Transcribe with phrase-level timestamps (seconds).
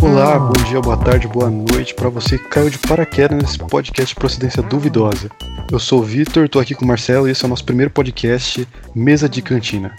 [0.00, 4.14] Olá, bom dia, boa tarde, boa noite para você que caiu de paraquedas nesse podcast
[4.14, 5.28] de procedência duvidosa.
[5.70, 7.90] Eu sou o Vitor, tô aqui com o Marcelo e esse é o nosso primeiro
[7.90, 9.92] podcast Mesa de Cantina.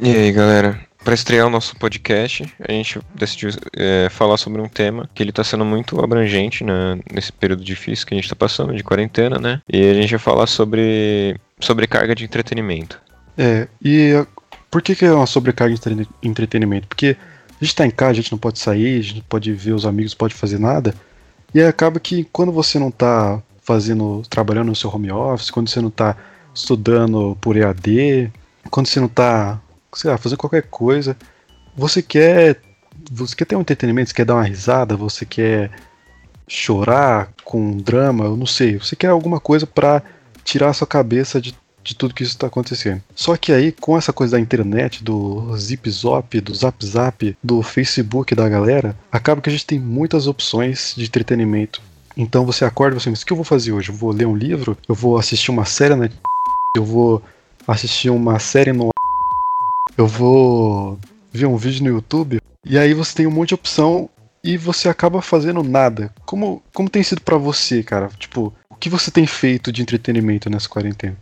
[0.00, 0.80] E aí, galera?
[1.04, 5.30] Para estrear o nosso podcast, a gente decidiu é, falar sobre um tema que ele
[5.30, 9.38] está sendo muito abrangente né, nesse período difícil que a gente está passando, de quarentena,
[9.38, 9.60] né?
[9.70, 12.98] E a gente vai falar sobre sobrecarga de entretenimento.
[13.36, 14.26] É, e uh,
[14.70, 16.88] por que, que é uma sobrecarga de entre- entretenimento?
[16.88, 17.16] Porque
[17.60, 19.72] a gente tá em casa, a gente não pode sair, a gente não pode ver
[19.72, 20.94] os amigos, não pode fazer nada.
[21.54, 25.80] E acaba que quando você não tá fazendo, trabalhando no seu home office, quando você
[25.80, 26.16] não tá
[26.54, 28.32] estudando por EAD,
[28.70, 29.60] quando você não tá,
[29.94, 31.16] sei lá, fazendo qualquer coisa,
[31.76, 32.60] você quer,
[33.10, 35.70] você quer ter um entretenimento, você quer dar uma risada, você quer
[36.46, 40.02] chorar com um drama, eu não sei, você quer alguma coisa pra
[40.44, 43.02] tirar a sua cabeça de de tudo que isso está acontecendo.
[43.14, 47.62] Só que aí, com essa coisa da internet, do Zip Zop, do Zap Zap, do
[47.62, 51.82] Facebook da galera, acaba que a gente tem muitas opções de entretenimento.
[52.16, 53.90] Então você acorda e você pensa, o que eu vou fazer hoje?
[53.90, 54.78] Eu vou ler um livro?
[54.88, 56.08] Eu vou assistir uma série na
[56.74, 57.22] Eu vou
[57.68, 58.88] assistir uma série no
[59.96, 60.98] Eu vou
[61.32, 62.40] ver um vídeo no YouTube?
[62.64, 64.08] E aí você tem um monte de opção
[64.42, 66.12] e você acaba fazendo nada.
[66.26, 68.08] Como, como tem sido pra você, cara?
[68.18, 71.16] Tipo, o que você tem feito de entretenimento nessa quarentena?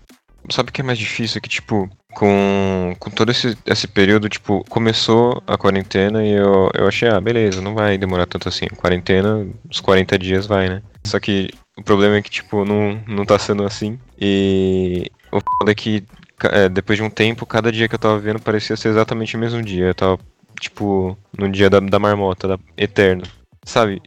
[0.50, 1.40] Sabe o que é mais difícil?
[1.40, 6.88] Que, tipo, com, com todo esse, esse período, tipo, começou a quarentena e eu, eu
[6.88, 8.66] achei, ah, beleza, não vai demorar tanto assim.
[8.76, 10.82] Quarentena, uns 40 dias vai, né?
[11.06, 13.98] Só que o problema é que, tipo, não, não tá sendo assim.
[14.20, 16.04] E o foda é que,
[16.48, 19.40] é, depois de um tempo, cada dia que eu tava vendo parecia ser exatamente o
[19.40, 19.86] mesmo dia.
[19.86, 20.18] Eu tava,
[20.60, 23.22] tipo, no dia da, da marmota, da eterno,
[23.64, 24.02] sabe?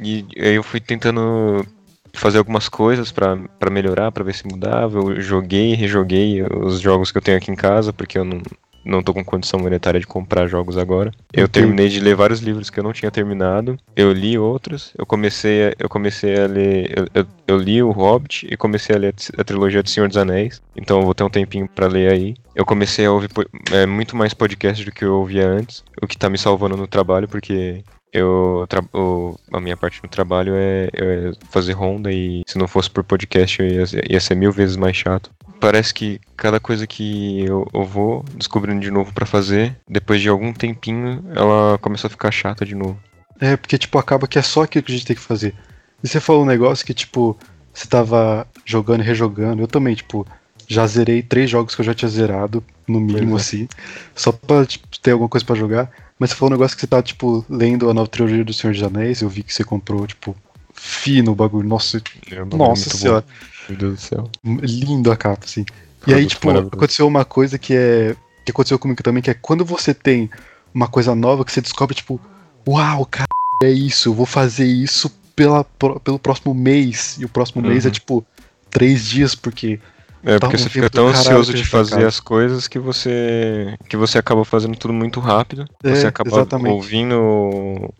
[0.00, 1.66] E aí eu fui tentando
[2.12, 3.36] fazer algumas coisas pra
[3.70, 4.98] melhorar, pra ver se mudava.
[4.98, 8.42] Eu joguei, rejoguei os jogos que eu tenho aqui em casa, porque eu não,
[8.84, 11.10] não tô com condição monetária de comprar jogos agora.
[11.32, 13.78] Eu terminei de ler vários livros que eu não tinha terminado.
[13.96, 14.92] Eu li outros.
[14.98, 16.92] Eu comecei a, eu comecei a ler.
[16.96, 19.88] Eu, eu, eu li o Hobbit e comecei a ler a tri- a trilogia do
[19.90, 20.60] Senhor dos Anéis.
[20.76, 22.34] Então eu vou ter um tempinho pra ler aí.
[22.54, 23.30] Eu comecei a ouvir
[23.72, 26.86] é, muito mais podcast do que eu ouvia antes, o que tá me salvando no
[26.86, 27.82] trabalho, porque
[28.12, 32.90] eu o- a minha parte no trabalho é, é fazer ronda e se não fosse
[32.90, 35.30] por podcast eu ia, ia ser mil vezes mais chato.
[35.62, 40.28] Parece que cada coisa que eu, eu vou descobrindo de novo pra fazer, depois de
[40.28, 42.98] algum tempinho, ela começa a ficar chata de novo.
[43.40, 45.54] É, porque, tipo, acaba que é só aquilo que a gente tem que fazer.
[46.02, 47.38] E você falou um negócio que, tipo,
[47.72, 49.62] você tava jogando e rejogando.
[49.62, 50.26] Eu também, tipo,
[50.66, 53.40] já zerei três jogos que eu já tinha zerado, no mínimo, é.
[53.40, 53.68] assim.
[54.16, 55.88] Só pra tipo, ter alguma coisa pra jogar.
[56.18, 58.72] Mas você falou um negócio que você tava, tipo, lendo a nova trilogia do Senhor
[58.72, 59.22] dos Anéis.
[59.22, 60.34] Eu vi que você comprou, tipo,
[60.74, 61.68] fino o bagulho.
[61.68, 62.02] Nossa,
[62.32, 63.22] É um bagulho nossa muito bom.
[63.68, 64.30] Meu Deus do céu.
[64.44, 65.64] Lindo a capa, assim.
[66.06, 68.16] E aí, tipo, aconteceu uma coisa que é.
[68.44, 70.28] que aconteceu comigo também, que é quando você tem
[70.74, 72.20] uma coisa nova que você descobre, tipo,
[72.66, 73.26] uau, cara,
[73.62, 75.64] é isso, eu vou fazer isso pela,
[76.02, 77.16] pelo próximo mês.
[77.20, 77.92] E o próximo mês é Uhum.
[77.92, 78.26] tipo
[78.70, 79.78] três dias, porque.
[80.24, 84.18] É, porque um você fica tão ansioso de fazer as coisas que você que você
[84.18, 85.64] acaba fazendo tudo muito rápido.
[85.82, 86.72] É, você acaba exatamente.
[86.72, 87.14] ouvindo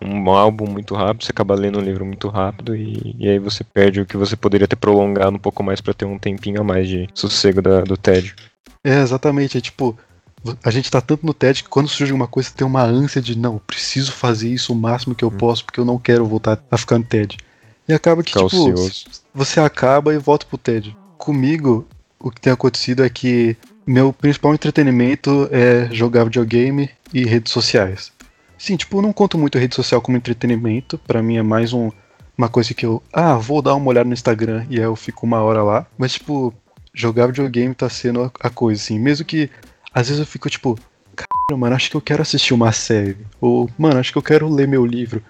[0.00, 3.64] um álbum muito rápido, você acaba lendo um livro muito rápido e, e aí você
[3.64, 6.64] perde o que você poderia ter prolongado um pouco mais pra ter um tempinho a
[6.64, 8.34] mais de sossego da- do tédio.
[8.84, 9.58] É, exatamente.
[9.58, 9.96] É tipo,
[10.64, 13.20] a gente tá tanto no TED que quando surge uma coisa, você tem uma ânsia
[13.20, 15.38] de, não, preciso fazer isso o máximo que eu Hum.
[15.38, 17.36] posso, porque eu não quero voltar a ficar no TED.
[17.88, 18.74] E acaba que, Ficar tipo,
[19.34, 20.96] você acaba e volta pro TED.
[21.18, 21.86] Comigo,
[22.22, 23.56] o que tem acontecido é que
[23.86, 28.12] meu principal entretenimento é jogar videogame e redes sociais.
[28.56, 31.90] Sim, tipo, eu não conto muito rede social como entretenimento, pra mim é mais um,
[32.38, 35.26] uma coisa que eu, ah, vou dar uma olhada no Instagram e aí eu fico
[35.26, 36.54] uma hora lá, mas tipo,
[36.94, 39.50] jogar videogame tá sendo a, a coisa, assim, mesmo que
[39.92, 40.78] às vezes eu fico tipo,
[41.16, 44.48] cara, mano, acho que eu quero assistir uma série, ou, mano, acho que eu quero
[44.48, 45.22] ler meu livro.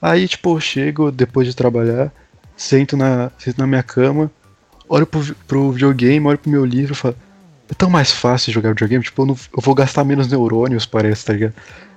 [0.00, 2.12] Aí, tipo, eu chego depois de trabalhar,
[2.56, 4.30] sento na, sento na minha cama,
[4.88, 7.16] olho pro, pro videogame, olho pro meu livro e falo,
[7.70, 11.24] é tão mais fácil jogar videogame, tipo, eu, não- eu vou gastar menos neurônios, parece,
[11.24, 11.54] tá ligado?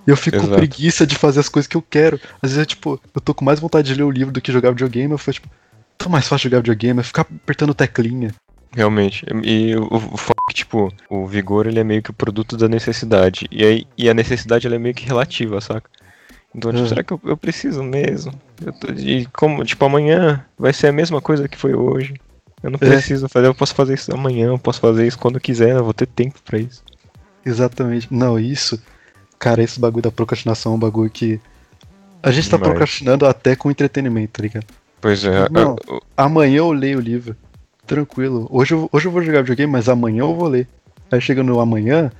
[0.08, 0.56] E eu fico com Exato.
[0.60, 2.20] preguiça de fazer as coisas que eu quero.
[2.42, 4.72] Às vezes, tipo, eu tô com mais vontade de ler o livro do que jogar
[4.72, 5.48] videogame, eu falo, tipo,
[5.98, 8.34] tão mais fácil jogar videogame, é ficar apertando teclinha.
[8.72, 9.26] Realmente.
[9.44, 13.48] E o, é que, tipo, o vigor ele é meio que o produto da necessidade.
[13.52, 15.90] E, aí, e a necessidade ela é meio que relativa, saca?
[16.56, 16.90] Então, tipo, Uhum.
[16.90, 18.34] será que eu, eu preciso mesmo?
[18.66, 22.14] Eu tô, e como, tipo, amanhã vai ser a mesma coisa que foi hoje.
[22.62, 22.86] Eu não É.
[22.90, 25.94] preciso fazer, eu posso fazer isso amanhã, eu posso fazer isso quando quiser, eu vou
[25.94, 26.84] ter tempo pra isso.
[27.46, 28.08] Exatamente.
[28.14, 28.82] Não, isso.
[29.38, 31.40] Cara, esse bagulho da procrastinação é um bagulho que
[32.22, 32.72] A gente tá Demais.
[32.72, 34.66] procrastinando até com entretenimento, tá ligado?
[35.00, 35.48] Pois é.
[35.50, 35.78] Não.
[35.88, 37.34] eu- Amanhã eu leio o livro.
[37.88, 38.46] Tranquilo.
[38.52, 40.68] Hoje eu, hoje eu vou jogar videogame, mas amanhã eu vou ler.
[41.10, 42.12] Aí chega no amanhã.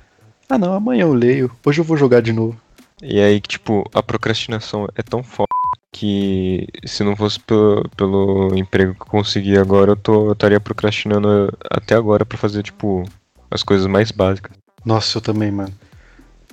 [0.48, 1.50] Ah não, amanhã eu leio.
[1.64, 2.56] Hoje eu vou jogar de novo.
[3.02, 5.46] E aí, tipo, a procrastinação é tão foda
[5.92, 10.60] que se não fosse pelo, pelo emprego que eu consegui agora, eu, tô, eu estaria
[10.60, 13.04] procrastinando até agora pra fazer, tipo,
[13.50, 14.56] as coisas mais básicas.
[14.84, 15.72] Nossa, eu também, mano.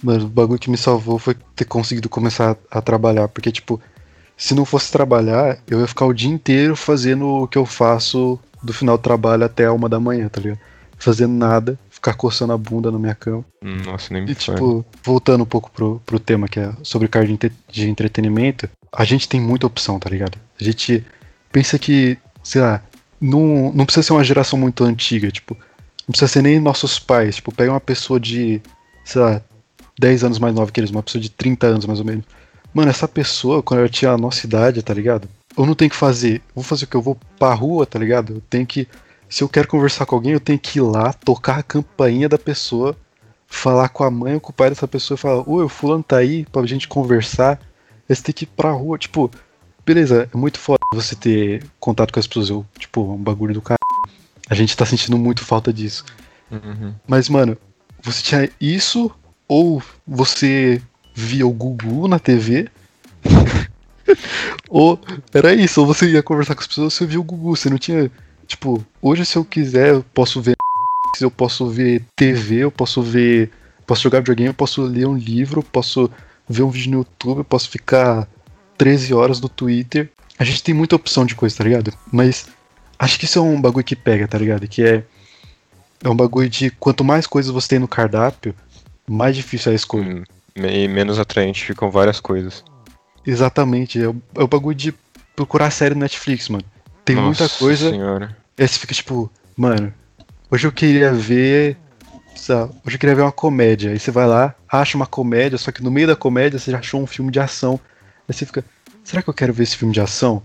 [0.04, 3.28] Mano, o bagulho que me salvou foi ter conseguido começar a, a trabalhar.
[3.28, 3.80] Porque, tipo,
[4.36, 8.40] se não fosse trabalhar, eu ia ficar o dia inteiro fazendo o que eu faço
[8.62, 10.60] do final do trabalho até a uma da manhã, tá ligado?
[11.00, 13.46] Fazendo nada, ficar coçando a bunda na minha cama.
[13.62, 14.58] Nossa, nem me E fala.
[14.58, 19.28] tipo, voltando um pouco pro, pro tema que é sobre entre- de entretenimento, a gente
[19.28, 20.38] tem muita opção, tá ligado?
[20.60, 21.06] A gente
[21.51, 22.81] pensa que, sei lá,
[23.19, 25.56] não, não precisa ser uma geração muito antiga, tipo,
[26.07, 28.62] não precisa ser nem nossos pais, tipo, pega uma pessoa de,
[29.04, 29.42] sei lá,
[30.00, 32.25] 10 anos mais nova que eles, uma pessoa de 30 anos mais ou menos.
[32.74, 35.28] Mano, essa pessoa, quando ela tinha a nossa idade, tá ligado?
[35.57, 36.95] Eu não tenho que fazer, eu vou fazer o que?
[36.95, 38.36] Eu vou pra rua, tá ligado?
[38.36, 38.88] Eu tenho que,
[39.28, 42.38] se eu quero conversar com alguém, eu tenho que ir lá, tocar a campainha da
[42.38, 42.95] pessoa,
[43.48, 46.04] falar com a mãe ou com o pai dessa pessoa e falar, oi, o fulano
[46.04, 47.60] tá aí pra gente conversar.
[48.09, 49.30] Aí Você tem que ir pra rua, tipo,
[49.86, 53.62] beleza, é muito foda você ter contato com as pessoas, eu, tipo, um bagulho do
[53.62, 53.77] cara.
[54.50, 56.06] A gente tá sentindo muito falta disso.
[56.50, 56.94] Uhum.
[57.07, 57.57] Mas, mano,
[58.01, 59.12] você tinha isso
[59.48, 60.81] ou você
[61.13, 62.69] via o Gugu na TV?
[64.69, 65.00] ou
[65.33, 67.77] era isso, ou você ia conversar com as pessoas, você via o Gugu, você não
[67.77, 68.09] tinha,
[68.45, 70.56] tipo, hoje se eu quiser, eu posso ver
[71.21, 73.50] eu posso ver TV, eu posso ver,
[73.86, 76.12] posso jogar videogame, eu posso ler um livro, eu posso
[76.48, 78.28] ver um vídeo no YouTube, eu posso ficar
[78.78, 80.10] 13 horas no Twitter.
[80.40, 81.94] A gente tem muita opção de coisa, tá ligado?
[82.12, 82.48] Mas
[83.00, 84.68] acho que isso é um bagulho que pega, tá ligado?
[84.68, 85.04] Que é
[86.04, 88.54] é um bagulho de quanto mais coisas você tem no cardápio,
[89.08, 90.08] mais difícil é a escolha.
[90.08, 90.24] Hum,
[90.56, 92.64] E menos atraente ficam várias coisas.
[93.26, 94.02] Exatamente.
[94.02, 94.94] É o, é o bagulho de
[95.36, 96.64] procurar série no Netflix, mano.
[97.04, 97.90] Tem muita Nossa coisa.
[97.90, 98.38] Senhora.
[98.58, 99.94] Aí você fica tipo, mano,
[100.52, 101.78] hoje eu queria ver.
[102.86, 103.92] Hoje eu queria ver uma comédia.
[103.92, 106.80] Aí você vai lá, acha uma comédia, só que no meio da comédia você já
[106.80, 107.80] achou um filme de ação.
[108.28, 108.63] Aí você fica,
[109.04, 110.42] será que eu quero ver esse filme de ação?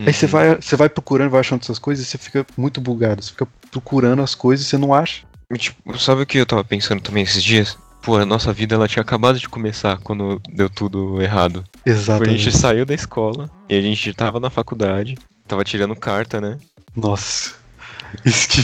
[0.00, 0.32] Aí você Uhum.
[0.32, 3.22] vai, você vai procurando, vai achando essas coisas e você fica muito bugado.
[3.22, 5.22] Você fica procurando as coisas e você não acha.
[5.56, 7.76] Tipo, sabe o que eu tava pensando também esses dias?
[8.02, 11.62] Pô, a nossa vida ela tinha acabado de começar quando deu tudo errado.
[11.62, 12.42] Tipo, a Exatamente.
[12.44, 15.16] gente saiu da escola e a gente tava na faculdade,
[15.46, 16.58] tava tirando carta, né?
[16.96, 17.54] Nossa.
[18.24, 18.62] Isso que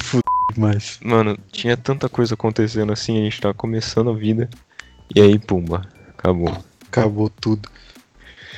[0.52, 0.98] demais.
[1.02, 4.48] Mano, tinha tanta coisa acontecendo assim, a gente tava começando a vida.
[5.14, 5.82] E aí, pumba,
[6.16, 6.56] acabou.
[6.86, 7.68] Acabou tudo.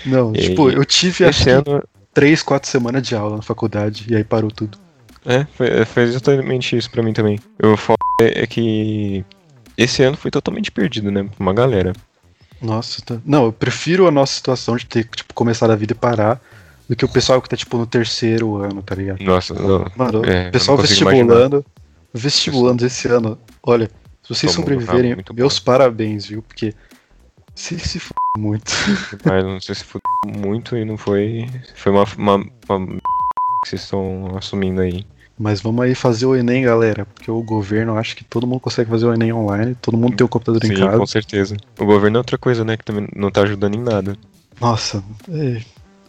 [0.04, 1.82] Não, E tipo, aí, eu tive acho ano,
[2.12, 4.78] três, quatro semanas de aula na faculdade e aí parou tudo.
[5.24, 7.38] é, foi, foi exatamente isso pra mim também.
[7.62, 9.24] O foda é, é que
[9.76, 11.24] esse ano foi totalmente perdido, né?
[11.24, 11.92] Pra uma galera.
[12.60, 13.18] Nossa, tá...
[13.24, 16.40] não, eu prefiro a nossa situação de ter, tipo, começado a vida e parar
[16.90, 19.22] do que o pessoal que tá, tipo, no terceiro ano, tá ligado?
[19.22, 19.86] Nossa, não.
[19.96, 21.64] Mano, É, o pessoal não consigo vestibulando,
[22.12, 23.88] vestibulando esse ano, olha,
[24.24, 26.42] se vocês Todo tá sobreviverem, muito meus parabéns, viu?
[26.42, 26.74] Porque
[27.54, 28.72] se se f muito.
[29.24, 31.48] Mas não sei se foi muito e não foi.
[31.76, 32.34] Foi uma, uma,
[32.68, 32.86] uma
[33.62, 35.06] que vocês estão assumindo aí.
[35.38, 38.90] Mas vamos aí fazer o Enem, galera, porque o governo acha que todo mundo consegue
[38.90, 40.98] fazer o Enem online, todo mundo tem o computador em Sim, casa.
[40.98, 41.56] com certeza.
[41.78, 42.76] O governo é outra coisa, né?
[42.76, 44.16] Que também não tá ajudando em nada.
[44.60, 45.62] Nossa, é,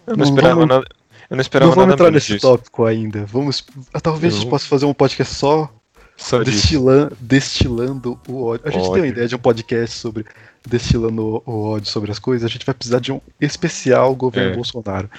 [0.07, 0.85] Eu não, Não esperava vamos- nada.
[1.29, 2.41] Eu não esperava não vamos nada entrar nesse disso.
[2.47, 3.25] tópico ainda.
[3.25, 3.63] Vamos,
[4.03, 5.71] talvez a gente Eu- possa fazer um podcast só
[6.17, 8.67] Só destilando, o ódio.
[8.67, 9.05] A gente tem uma Ódio.
[9.05, 10.25] ideia de um podcast sobre
[10.67, 12.45] destilando o, o ódio sobre as coisas.
[12.45, 14.55] A gente vai precisar de um especial governo É.
[14.55, 15.09] Bolsonaro.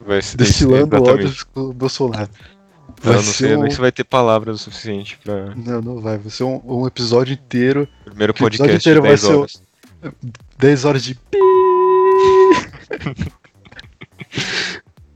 [0.00, 1.26] Vai ser Destilando exatamente.
[1.26, 2.28] ódio com o Bolsonaro.
[3.02, 5.54] Não, Vai não sei um- nem se vai ter palavras o suficiente pra.
[5.56, 6.18] Não, não vai.
[6.18, 7.88] Vai ser um, um episódio inteiro.
[8.04, 9.62] Primeiro Que o episódio podcast inteiro vai 10 ser o- horas.
[10.58, 11.18] 10 horas de.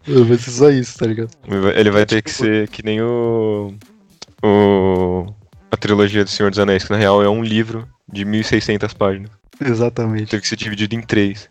[0.06, 1.30] Vai ser só isso, tá ligado?
[1.74, 3.74] Ele vai- ter Tipo- que ser que nem o.
[4.42, 5.26] O.
[5.70, 9.30] A trilogia do Senhor dos Anéis, que na real é um livro de 1600 páginas.
[9.60, 10.30] Exatamente.
[10.30, 11.46] Teve que ser dividido em três.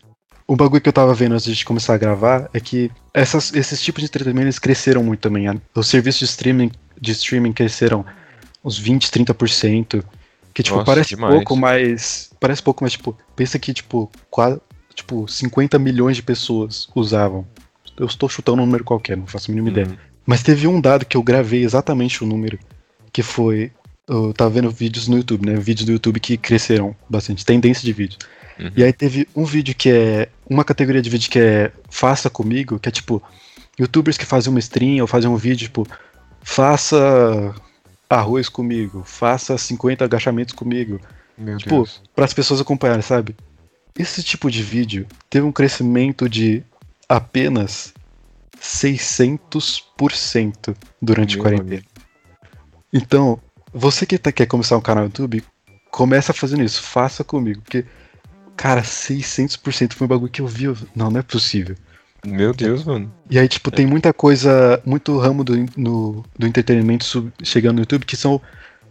[0.48, 3.80] Um bagulho que eu tava vendo antes de começar a gravar é que essas- esses
[3.80, 5.46] tipos de entretenimento eles cresceram muito também.
[5.46, 8.04] A- Os serviços de streaming, de streaming cresceram
[8.64, 10.02] uns 20, 30%.
[10.52, 11.34] Que, tipo, Nossa, parece demais.
[11.34, 12.30] pouco, mas.
[12.40, 14.58] Parece pouco, mas, tipo, pensa que, tipo, quase,
[14.98, 17.46] tipo, 50 milhões de pessoas usavam.
[17.96, 19.88] Eu estou chutando um número qualquer, não faço a mínima ideia.
[19.88, 19.96] Hum.
[20.26, 22.58] Mas teve um dado que eu gravei exatamente o número,
[23.12, 23.72] que foi.
[24.06, 25.56] Eu tava vendo vídeos no YouTube, né?
[25.56, 28.18] Vídeos do YouTube que cresceram bastante, tendência de vídeo.
[28.58, 28.70] Uhum.
[28.76, 30.28] E aí teve um vídeo que é.
[30.48, 33.22] Uma categoria de vídeo que é Faça comigo, que é tipo.
[33.78, 35.86] Youtubers que fazem uma stream ou fazem um vídeo, tipo.
[36.42, 37.54] Faça
[38.08, 41.00] arroz comigo, faça 50 agachamentos comigo.
[41.36, 41.88] Meu Tipo.
[42.14, 43.36] Para as pessoas acompanharem, sabe?
[43.98, 46.62] Esse tipo de vídeo teve um crescimento de
[47.08, 47.92] apenas
[48.60, 51.82] 600% durante Meu a quarentena.
[52.92, 53.40] Então,
[53.72, 55.42] você que tá- quer começar um canal no YouTube,
[55.90, 57.84] começa fazendo isso, faça comigo, porque,
[58.56, 61.76] cara, 600% foi um bagulho que eu vi, eu- não, não é possível.
[62.26, 63.12] Meu Deus, mano.
[63.30, 67.82] E aí, tipo, tem muita coisa, muito ramo do, no- do entretenimento sub- chegando no
[67.82, 68.40] YouTube que são,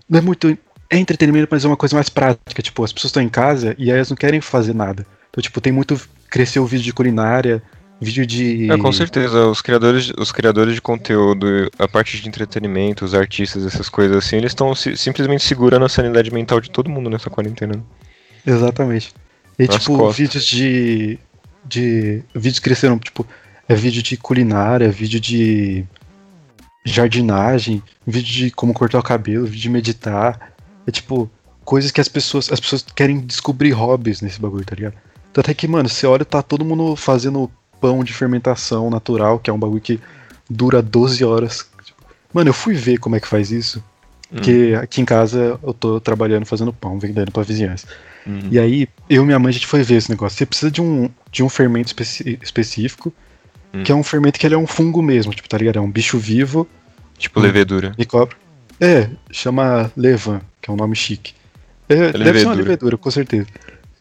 [0.09, 0.57] não é muito,
[0.89, 3.91] é entretenimento, mas é uma coisa mais prática, tipo, as pessoas estão em casa e
[3.91, 5.05] aí elas não querem fazer nada.
[5.29, 7.61] Então, tipo, tem muito, cresceu o vídeo de culinária,
[7.99, 8.71] vídeo de...
[8.71, 13.65] É, com certeza, os criadores, os criadores de conteúdo, a parte de entretenimento, os artistas,
[13.65, 17.29] essas coisas assim, eles estão si- simplesmente segurando a sanidade mental de todo mundo nessa
[17.29, 17.83] quarentena.
[18.45, 19.13] Exatamente.
[19.59, 20.17] E Nas tipo, costas.
[20.17, 21.19] vídeos de.
[21.65, 22.23] de.
[22.33, 23.25] Vídeos cresceram, tipo,
[23.67, 25.83] é vídeo de culinária, vídeo de
[26.85, 30.53] jardinagem, vídeo de como cortar o cabelo, vídeo de meditar.
[30.87, 31.29] É tipo,
[31.65, 32.51] coisas que as pessoas.
[32.51, 34.93] As pessoas querem descobrir hobbies nesse bagulho, tá ligado?
[35.31, 39.49] Então até que, mano, você olha, tá todo mundo fazendo pão de fermentação natural, que
[39.49, 39.99] é um bagulho que
[40.49, 41.69] dura 12 horas.
[42.33, 43.83] Mano, eu fui ver como é que faz isso.
[44.29, 47.87] Porque aqui em casa eu tô trabalhando fazendo pão, vendendo pra vizinhança.
[48.25, 48.41] Uhum.
[48.51, 50.37] E aí, eu e minha mãe, a gente foi ver esse negócio.
[50.37, 53.13] Você precisa de um, de um fermento especi- específico,
[53.73, 53.83] Hum.
[53.83, 55.77] que é um fermento que ele é um fungo mesmo, tipo, tá ligado?
[55.77, 56.67] É um bicho vivo
[57.17, 57.93] Tipo levedura.
[57.97, 58.35] e cobra.
[58.81, 61.33] É, chama Levan, que é um nome chique.
[61.87, 62.97] É, deve ser uma levedura.
[62.97, 63.47] com certeza.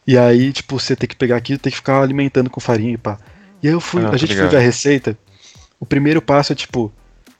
[0.05, 2.97] E aí, tipo, você tem que pegar aqui tem que ficar alimentando com farinha e
[2.97, 3.17] pá.
[3.63, 4.51] E aí eu fui, Ah, a gente foi ligado.
[4.51, 5.17] ver a receita.
[5.79, 6.91] O primeiro passo é tipo,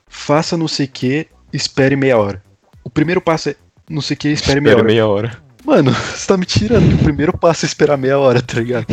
[0.08, 2.42] faça não sei o que, espere meia hora.
[2.82, 3.56] O primeiro passo é
[3.88, 4.84] não sei o que, espere meia hora.
[4.84, 5.38] meia hora.
[5.64, 8.86] Mano, você tá me tirando o primeiro passo é esperar meia hora, tá ligado?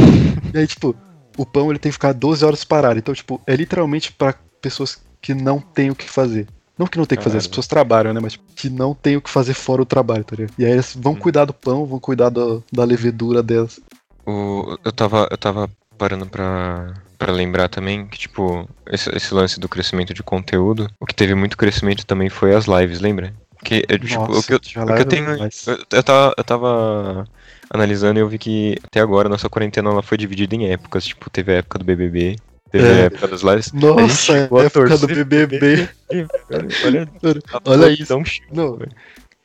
[0.53, 0.93] E aí, tipo,
[1.37, 2.97] o pão ele tem que ficar 12 horas parado.
[2.99, 6.47] Então, tipo, é literalmente pra pessoas que não têm o que fazer.
[6.77, 8.19] Não que não tem que fazer, as pessoas trabalham, né?
[8.21, 10.53] Mas tipo, que não tem o que fazer fora o trabalho, tá ligado?
[10.57, 11.19] E aí eles vão Hum.
[11.19, 13.79] cuidar do pão, vão cuidar do- da levedura delas.
[14.27, 19.59] O, eu, tava, eu tava parando pra, pra lembrar também que, tipo, esse, esse lance
[19.59, 23.33] do crescimento de conteúdo, o que teve muito crescimento também foi as lives, lembra?
[23.63, 24.59] Que, tipo, o que eu, o
[24.93, 25.29] que eu tenho.
[25.67, 27.25] Eu, eu tava, eu tava
[27.73, 31.05] analisando e eu vi que até agora a nossa quarentena ela foi dividida em épocas.
[31.05, 32.35] Tipo, teve a época do BBB,
[32.77, 32.91] teve É.
[32.91, 33.71] a época das lives.
[33.73, 35.89] Nossa, a época do BBB.
[37.65, 38.13] Olha, isso.
[38.51, 38.79] Não,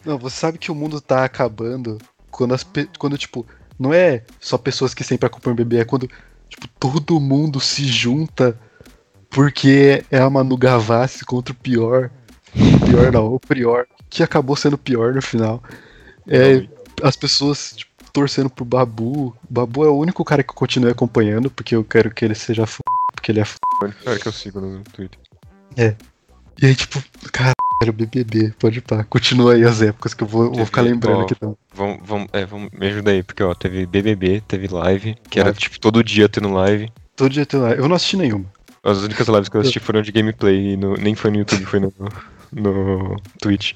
[0.04, 1.98] não, você sabe que o mundo tá acabando
[2.30, 2.66] quando as
[2.98, 3.46] quando tipo,
[3.78, 6.08] não é só pessoas que sempre acompanham o BBB, é quando
[6.48, 8.58] tipo todo mundo se junta
[9.28, 12.10] porque é a Manu Gavassi contra o pior,
[12.54, 15.62] o pior não, o prior, que acabou sendo pior no final.
[16.26, 16.66] É
[17.02, 19.28] as pessoas tipo, torcendo pro Babu.
[19.28, 22.34] O Babu é o único cara que eu continuo acompanhando porque eu quero que ele
[22.34, 22.78] seja f...
[23.20, 23.56] porque ele é f...
[24.04, 25.18] Cara que eu sigo no Twitter.
[25.76, 27.54] E aí tipo, caralho,
[27.94, 29.04] BBB, pode pá.
[29.04, 31.56] Continua aí as épocas que eu vou, vou ficar lembrando ó, aqui também.
[31.74, 35.48] Vamos, vamos, é, vamos, me ajuda aí, porque ó, teve BBB, teve live, que era
[35.50, 35.58] Live.
[35.60, 36.90] tipo todo dia tendo live.
[37.16, 37.72] Todo dia tem lá.
[37.72, 38.46] Eu não assisti nenhuma.
[38.82, 41.64] As únicas lives que eu assisti foram de gameplay, e no- nem foi no YouTube,
[41.66, 41.92] foi no,
[42.52, 43.74] no Twitch.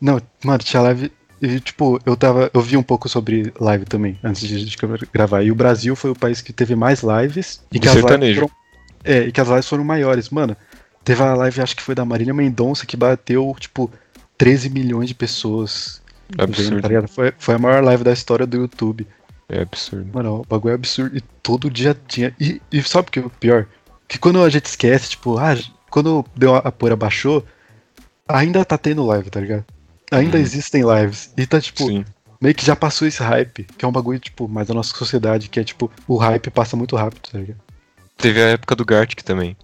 [0.00, 1.12] Não, mano, tinha live.
[1.40, 2.50] E, tipo, eu tava.
[2.52, 4.76] Eu vi um pouco sobre live também, antes de, de
[5.12, 5.42] gravar.
[5.42, 7.62] E o Brasil foi o país que teve mais lives.
[7.72, 8.40] E De que as lives sertanejo.
[8.42, 8.54] foram.
[9.02, 10.28] É, e que as lives foram maiores.
[10.28, 10.54] Mano,
[11.02, 13.90] teve a live, acho que foi da Marília Mendonça, que bateu, tipo,
[14.36, 16.02] 13 milhões de pessoas.
[16.28, 16.82] vendo, Absurdo.
[16.82, 17.08] tá ligado?
[17.08, 19.06] Foi, foi a maior live da história do YouTube.
[19.48, 20.06] É absurdo.
[20.12, 21.16] Mano, o bagulho é absurdo.
[21.16, 22.34] E todo dia tinha.
[22.38, 23.66] E, e sabe o que é o pior?
[24.06, 25.56] Que quando a gente esquece, tipo, ah,
[25.90, 27.44] quando deu a, a poeira baixou,
[28.28, 29.64] ainda tá tendo live, tá ligado?
[30.10, 30.42] Ainda Uhum.
[30.42, 31.32] existem lives.
[31.36, 32.04] E tá, tipo, Sim.
[32.40, 35.48] meio que já passou esse hype, que é um bagulho, tipo, mais da nossa sociedade,
[35.48, 37.58] que é, tipo, o hype passa muito rápido, tá ligado?
[38.16, 39.56] Teve a época do Gartic também.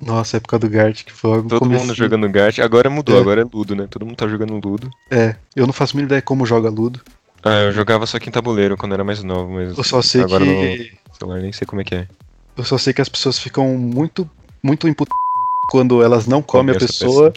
[0.00, 1.94] Nossa, a época do Gart, que foi no Todo mundo comecinho.
[1.94, 2.62] jogando Gartic.
[2.62, 3.20] Agora mudou, É.
[3.20, 3.86] agora é Ludo, né?
[3.88, 4.90] Todo mundo tá jogando Ludo.
[5.10, 7.00] É, eu não faço a mínima ideia como joga Ludo.
[7.42, 10.20] Ah, eu jogava só aqui em tabuleiro quando era mais novo, mas Eu só sei
[10.22, 10.92] agora que.
[11.08, 12.08] no celular nem sei como é que é.
[12.58, 14.28] Eu só sei que as pessoas ficam muito,
[14.62, 15.08] muito imput...
[15.70, 17.32] quando elas não comem a pessoa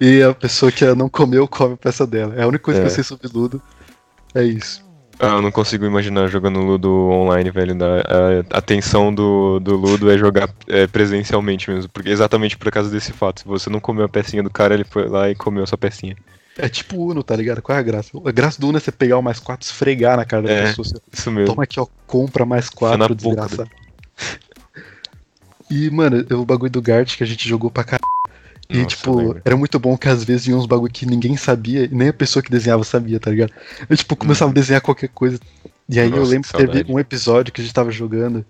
[0.00, 2.34] e a pessoa que não comeu come a peça dela.
[2.36, 2.88] É a única coisa que É.
[2.90, 3.60] eu sei sobre Ludo.
[4.34, 4.82] É isso.
[5.20, 7.74] Ah, eu não consigo imaginar jogando Ludo online, velho.
[7.76, 8.02] Da,
[8.50, 11.88] a, tensão do, do Ludo é jogar é, presencialmente mesmo.
[11.92, 13.40] Porque exatamente por causa desse fato.
[13.40, 15.78] Se você não comeu a pecinha do cara, ele foi lá e comeu a sua
[15.78, 16.16] pecinha.
[16.58, 17.62] É tipo Uno, tá ligado?
[17.62, 18.10] Qual é a graça?
[18.24, 20.50] A graça do Uno é você pegar o mais quatro e esfregar na cara da
[20.50, 20.62] É.
[20.66, 20.84] pessoa.
[20.84, 21.46] Você Isso mesmo.
[21.46, 23.70] toma aqui, ó, compra mais na quatro, boca desgraçado.
[25.70, 28.02] E, mano, o bagulho do Gart que a gente jogou pra caralho.
[28.72, 31.84] E, Nossa, tipo, era muito bom que às vezes vinha uns bagulho que ninguém sabia,
[31.84, 33.52] e nem a pessoa que desenhava sabia, tá ligado?
[33.88, 35.38] Eu, tipo, começava a desenhar qualquer coisa.
[35.88, 36.16] E aí eu.
[36.16, 38.44] Nossa, lembro que que teve um episódio que a gente tava jogando,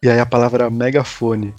[0.00, 1.52] e aí a palavra era megafone.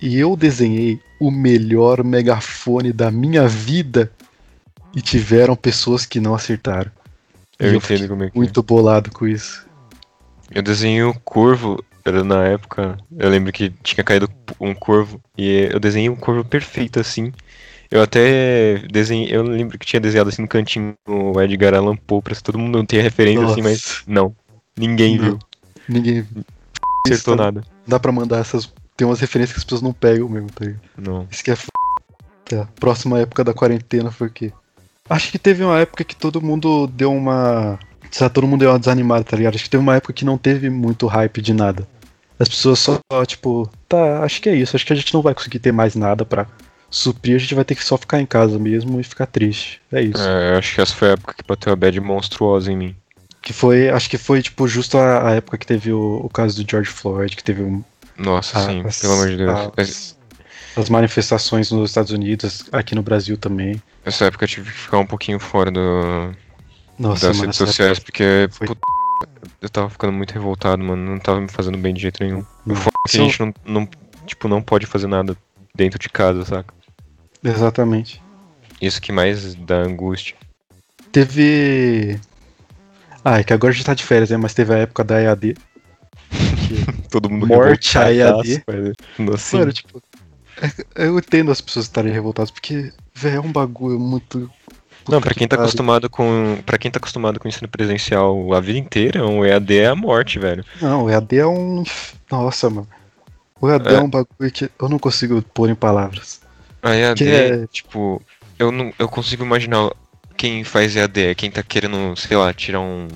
[0.00, 4.10] E eu desenhei o melhor megafone da minha vida,
[4.94, 6.90] e tiveram pessoas que não acertaram.
[7.58, 8.40] Eu eu entendo como é que é.
[8.40, 9.66] Muito bolado com isso.
[10.50, 11.84] Eu desenhei o Corvo.
[12.04, 16.42] era na época, eu lembro que tinha caído um corvo e eu desenhei um corvo
[16.42, 17.32] perfeito assim.
[17.90, 22.20] Eu até desenhei, eu lembro que tinha desenhado assim no cantinho o Edgar Allan Poe
[22.20, 23.54] pra todo mundo ter referência Nossa.
[23.54, 24.34] assim, mas não.
[24.76, 25.24] Ninguém Não.
[25.24, 25.38] viu,
[25.88, 26.26] Ninguém
[27.06, 27.62] acertou Isso, nada.
[27.86, 28.70] dá pra mandar essas.
[28.96, 30.80] Tem umas referências que as pessoas não pegam mesmo, tá ligado?
[30.98, 31.26] Não.
[31.30, 31.68] Isso que é f...
[32.44, 32.68] tá.
[32.78, 34.52] Próxima época da quarentena foi o quê?
[35.08, 37.78] Acho que teve uma época que todo mundo deu uma.
[38.10, 39.54] Sabe, todo mundo deu uma desanimada, tá ligado?
[39.54, 41.88] Acho que teve uma época que não teve muito hype de nada.
[42.38, 44.76] As pessoas só, tipo, tá, acho que é isso.
[44.76, 46.46] Acho que a gente não vai conseguir ter mais nada pra
[46.90, 47.36] suprir.
[47.36, 49.80] A gente vai ter que só ficar em casa mesmo e ficar triste.
[49.92, 50.20] É isso.
[50.22, 52.96] É, acho que essa foi a época que bateu a bad monstruosa em mim.
[53.42, 56.62] Que foi, acho que foi, tipo, justo a, a época que teve o, o caso
[56.62, 57.82] do George Floyd, que teve um,
[58.16, 59.58] Nossa, a- sim, as- pelo amor de Deus.
[59.58, 60.16] as- Essa-
[60.76, 63.82] as manifestações nos Estados Unidos, aqui no Brasil também.
[64.04, 66.32] Essa época eu tive que ficar um pouquinho fora do,
[66.98, 68.80] Nossa, das mano, redes sociais, porque foi- puta,
[69.60, 71.12] eu tava ficando muito revoltado, mano.
[71.12, 72.44] Não tava me fazendo bem de jeito nenhum.
[72.66, 72.74] Não.
[72.74, 73.88] O foda é que a gente não, não,
[74.26, 75.36] tipo, não pode fazer nada
[75.74, 76.74] dentro de casa, saca?
[77.42, 78.22] Exatamente.
[78.80, 80.36] Isso que mais dá angústia.
[81.12, 82.18] Teve.
[83.24, 84.36] Ah, é que agora a gente tá de férias, né?
[84.36, 85.56] Mas teve a época da EAD.
[87.10, 88.62] Todo mundo Morte a EAD.
[89.34, 90.02] Assim, Mano, tipo.
[90.94, 94.50] é- Eu entendo as pessoas estarem revoltadas, porque, velho, é um bagulho muito.
[95.08, 96.58] não, pra quem tá acostumado com.
[96.64, 100.38] para quem tá acostumado com ensino presencial a vida inteira, um EAD é a morte,
[100.38, 100.64] velho.
[100.80, 101.82] Não, o EAD é um.
[102.30, 102.88] Nossa, mano.
[103.60, 104.00] O EAD é, É.
[104.00, 106.40] um bagulho que eu não consigo pôr em palavras.
[106.82, 108.22] A EAD, é- tipo,
[108.58, 109.90] eu não eu consigo imaginar
[110.36, 113.08] quem faz EAD, é quem tá querendo, sei lá, tirar um,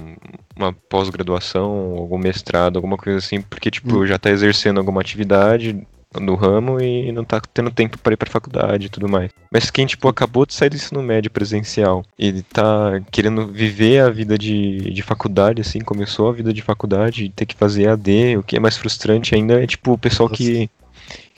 [0.57, 4.07] uma pós-graduação, algum mestrado, alguma coisa assim, porque, tipo, Hum.
[4.07, 5.87] já tá exercendo alguma atividade
[6.21, 9.31] no ramo e não tá tendo tempo para ir pra faculdade e tudo mais.
[9.51, 14.11] Mas quem, tipo, acabou de sair do ensino médio presencial e tá querendo viver a
[14.11, 18.37] vida de, de faculdade, assim, começou a vida de faculdade e ter que fazer EAD,
[18.37, 20.43] o que é mais frustrante ainda é, tipo, o pessoal Nossa.
[20.43, 20.69] que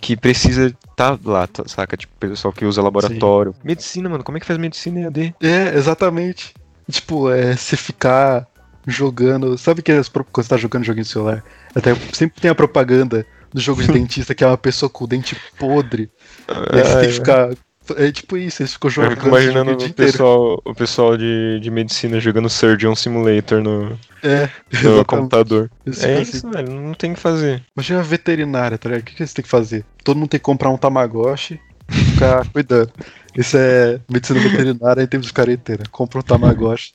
[0.05, 1.97] que precisa tá lá, tá- saca?
[1.97, 3.55] Tipo, pessoal que usa laboratório.
[3.64, 5.35] Medicina, mano, como é que faz medicina em AD?
[5.40, 6.53] É, exatamente.
[6.90, 8.47] Tipo, é você ficar
[8.87, 9.57] jogando.
[9.57, 11.43] Sabe que as quando você tá jogando joguinho de celular?
[11.75, 15.07] Até sempre tem a propaganda do jogo de dentista, que é uma pessoa com o
[15.07, 16.11] dente podre.
[16.51, 17.51] E aí você tem que ficar.
[17.97, 19.14] É tipo isso, eles ficam Eu jogando.
[19.16, 24.49] fico imaginando o pessoal, o pessoal de, de medicina jogando Surgeon Simulator no, É,
[24.83, 25.70] no computador.
[25.85, 26.51] Eles É isso, assim.
[26.51, 27.62] velho, não tem o que fazer.
[27.77, 29.03] Imagina a veterinária, tá ligado?
[29.03, 29.85] O que, que eles têm que fazer?
[30.03, 32.90] Todo mundo tem que comprar um Tamagotchi e ficar cuidando.
[33.37, 35.85] Isso é medicina veterinária em termos de quarentena.
[35.90, 36.92] Compra um Tamagotchi,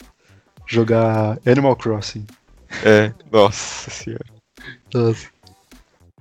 [0.67, 2.25] jogar Animal Crossing.
[2.83, 4.25] É, nossa senhora.
[4.93, 5.27] Nossa.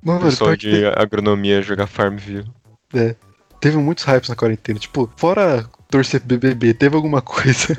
[0.03, 2.45] Mano, O pessoal que de agronomia jogar Farmville.
[2.91, 3.17] teve,
[3.61, 4.79] teve muitos hypes na quarentena.
[4.79, 7.79] Tipo, fora torcer BBB, teve alguma coisa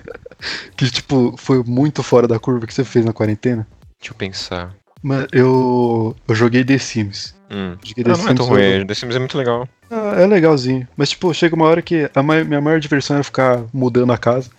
[0.76, 3.68] que, tipo, foi muito fora da curva que você fez na quarentena?
[4.00, 4.74] Deixa eu pensar.
[5.02, 7.36] Mano, eu, eu joguei The Sims.
[7.50, 7.76] Hum.
[7.84, 9.68] Joguei The Ah, não é tão Sims, ruim, The Sims é muito legal.
[9.90, 10.88] Ah, é legalzinho.
[10.96, 14.50] Mas, tipo, chega uma hora que a minha maior diversão era ficar mudando a casa.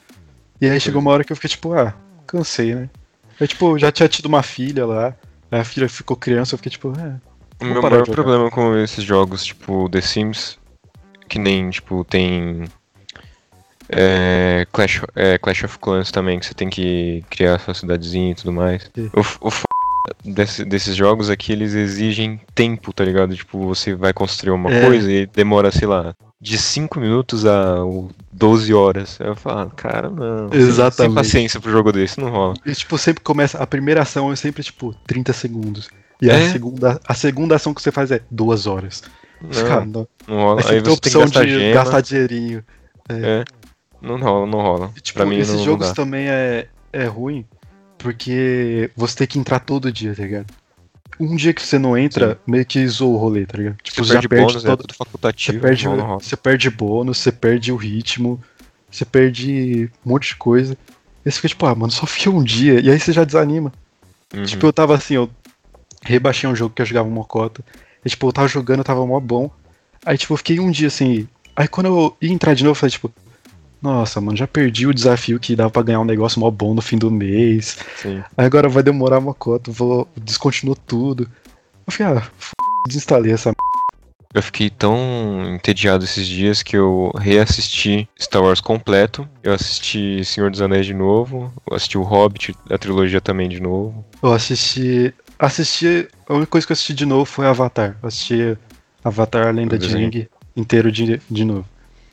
[0.61, 1.95] E aí chegou uma hora que eu fiquei, tipo, ah,
[2.27, 2.89] cansei, né?
[3.41, 5.15] Aí, tipo, já tinha tido uma filha lá.
[5.51, 7.17] aí A filha ficou criança, eu fiquei, tipo, é.
[7.61, 10.59] O meu maior problema com esses jogos, tipo The Sims,
[11.31, 12.65] que nem, tipo, tem
[13.89, 18.35] é, Clash, é, Clash of Clans também, que você tem que criar sua cidadezinha e
[18.35, 18.91] tudo mais.
[18.95, 19.11] Sim.
[19.15, 19.65] O, f- o f-
[20.25, 23.35] desse- desses jogos que eles exigem tempo, tá ligado?
[23.35, 24.85] Tipo, você vai construir uma É.
[24.87, 29.19] coisa e demora, sei lá, de 5 minutos a o, 12 horas.
[29.21, 30.49] Eu falo, ah, cara, não.
[30.51, 31.15] sem- Sem Exatamente.
[31.15, 32.55] paciência pro jogo desse, não rola.
[32.65, 33.59] E, tipo, sempre começa.
[33.59, 35.89] A primeira ação é sempre, tipo, 30 segundos.
[36.23, 36.35] E É?
[36.37, 39.03] a, segunda, a segunda ação que você faz é duas horas.
[39.67, 40.09] Cara, Não, não.
[40.29, 40.61] não rola.
[40.67, 41.75] Aí Aí você tem a você tem que opção gastar de gema.
[41.75, 42.65] gastar dinheirinho.
[43.09, 43.45] É.
[44.03, 44.93] Não rola, não rola.
[44.97, 45.95] E, tipo, pra mim esses não, não jogos dá.
[45.95, 47.45] também é, é ruim
[47.99, 50.47] porque você tem que entrar todo dia, tá ligado?
[51.19, 53.77] Um dia que você não entra, meio que zoa o rolê, tá ligado?
[53.83, 54.79] Tipo, Você já perde perde bônus, é todo.
[54.81, 55.61] tudo Você facultativo.
[55.61, 56.21] perde, não, não rola.
[56.21, 58.41] você perde bônus, você perde o ritmo,
[58.91, 60.79] você perde um monte de coisa.
[61.25, 62.81] E você fica tipo, ah, mano, só fica um dia.
[62.81, 63.71] E aí você já desanima.
[64.35, 64.45] Uhum.
[64.45, 65.29] Tipo, eu tava assim, eu
[66.03, 67.63] rebaixei um jogo que eu jogava mocota.
[68.05, 69.51] E tipo, eu tava jogando, tava mó bom.
[70.05, 71.29] Aí, tipo, eu fiquei um dia assim.
[71.55, 73.13] Aí quando eu ia entrar de novo, eu falei, tipo,
[73.83, 76.83] nossa, mano, já perdi o desafio que dava pra ganhar um negócio mó bom no
[76.83, 77.79] fim do mês.
[77.97, 78.23] Sim.
[78.37, 81.29] Aí agora vai demorar uma cota, vou descontinuou tudo.
[81.87, 82.53] Eu fiquei, ah, f...
[82.87, 83.53] desinstalei essa
[84.35, 89.27] Eu fiquei tão entediado esses dias que eu reassisti Star Wars completo.
[89.43, 91.53] Eu assisti Senhor dos Anéis de novo.
[91.69, 94.05] Eu assisti o Hobbit, a trilogia também de novo.
[94.23, 95.15] Eu assisti.
[95.41, 96.07] Assisti.
[96.29, 97.97] A única coisa que eu assisti de novo foi Avatar.
[98.03, 98.59] Eu assisti
[99.03, 99.95] Avatar A Lenda de.
[99.97, 101.65] Aang inteiro de, de novo.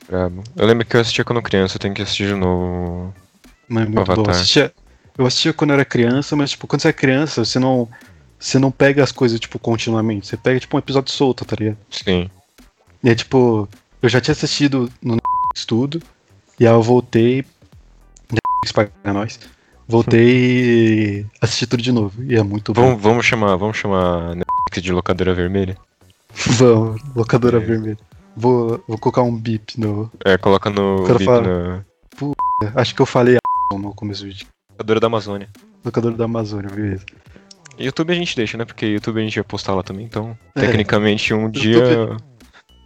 [0.08, 0.42] Brabo.
[0.56, 3.14] Eu lembro que eu assistia quando criança, eu tenho que assistir de novo.
[3.68, 4.12] Mas é muito bom.
[4.12, 4.34] Eu Avatar.
[4.34, 4.72] assistia,
[5.18, 7.86] eu assistia quando eu era criança, mas tipo, quando você é criança, você não.
[8.38, 10.26] você não pega as coisas, tipo, continuamente.
[10.26, 11.76] Você pega, tipo, um episódio solto, tá ligado?
[11.90, 12.30] Sim.
[13.04, 13.68] E é tipo,
[14.00, 16.02] eu já tinha assistido no Netflix tudo,
[16.58, 17.44] e aí eu voltei.
[18.30, 19.38] Netflix paga nós.
[19.88, 22.22] Voltei e assisti tudo de novo.
[22.22, 22.82] E é muito bom.
[22.82, 25.76] Vamos, vamos chamar, vamos chamar Netflix de locadora vermelha?
[26.46, 27.60] Vamos, locadora É.
[27.60, 27.98] vermelha.
[28.36, 30.10] Vou, vou colocar um bip no.
[30.24, 31.42] É, coloca no bip falar.
[31.42, 31.84] na
[32.76, 34.46] Acho que eu falei a no começo do vídeo.
[34.72, 35.48] locadora da Amazônia.
[35.84, 37.04] Locadora da Amazônia, beleza.
[37.78, 38.64] YouTube a gente deixa, né?
[38.64, 40.60] Porque YouTube a gente vai postar lá também, então É.
[40.60, 42.16] tecnicamente um dia.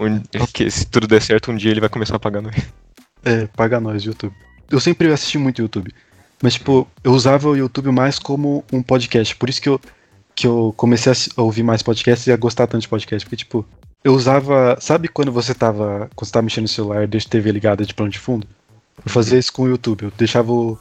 [0.01, 0.21] um-
[0.53, 2.55] que se tudo der certo, um dia ele vai começar a pagar nós.
[3.25, 4.35] É, paga nós, YouTube.
[4.71, 5.95] Eu sempre assisti muito YouTube.
[6.43, 9.37] Mas, tipo, eu usava o YouTube mais como um podcast.
[9.37, 9.81] Por isso que eu,
[10.35, 13.25] que eu comecei a ouvir mais podcasts e a gostar tanto de podcast.
[13.25, 13.65] Porque, tipo,
[14.03, 14.77] eu usava.
[14.81, 16.11] Sabe quando você tava.
[16.17, 18.45] Quando você tava mexendo no celular e deixa a TV ligada de plano de fundo?
[19.05, 20.03] Eu fazia isso com o YouTube.
[20.03, 20.77] Eu deixava o,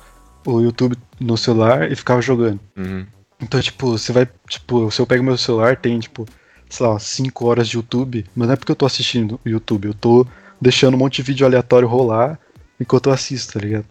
[0.47, 2.59] o YouTube no celular e ficava jogando.
[2.75, 3.05] Uhum.
[3.39, 4.27] Então, tipo, você vai.
[4.49, 6.25] Tipo, se eu pego meu celular, tem, tipo,
[6.67, 8.25] sei lá, 5 horas de YouTube.
[8.35, 10.25] Mas não é porque eu tô assistindo o YouTube, eu tô
[10.59, 12.39] deixando um monte de vídeo aleatório rolar
[12.79, 13.85] enquanto eu assisto, tá ligado?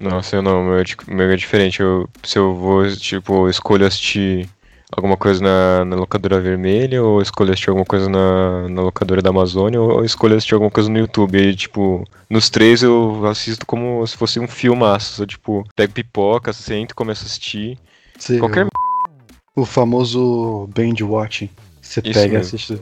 [0.00, 1.80] Nossa, eu não, meu é, meu é diferente.
[1.80, 4.48] Eu, se eu vou, tipo, escolho assistir
[4.90, 9.28] alguma coisa na, na locadora vermelha, ou escolho assistir alguma coisa na, na locadora da
[9.30, 11.36] Amazônia, ou eu escolho assistir alguma coisa no YouTube.
[11.38, 15.22] E, tipo, nos três eu assisto como se fosse um filmaço.
[15.22, 17.78] Eu, tipo, pego pipoca, sento e começo a assistir.
[18.18, 18.66] Você- Qualquer
[19.54, 21.50] o, o famoso binge watching.
[21.82, 22.80] Você Isso pega e assiste.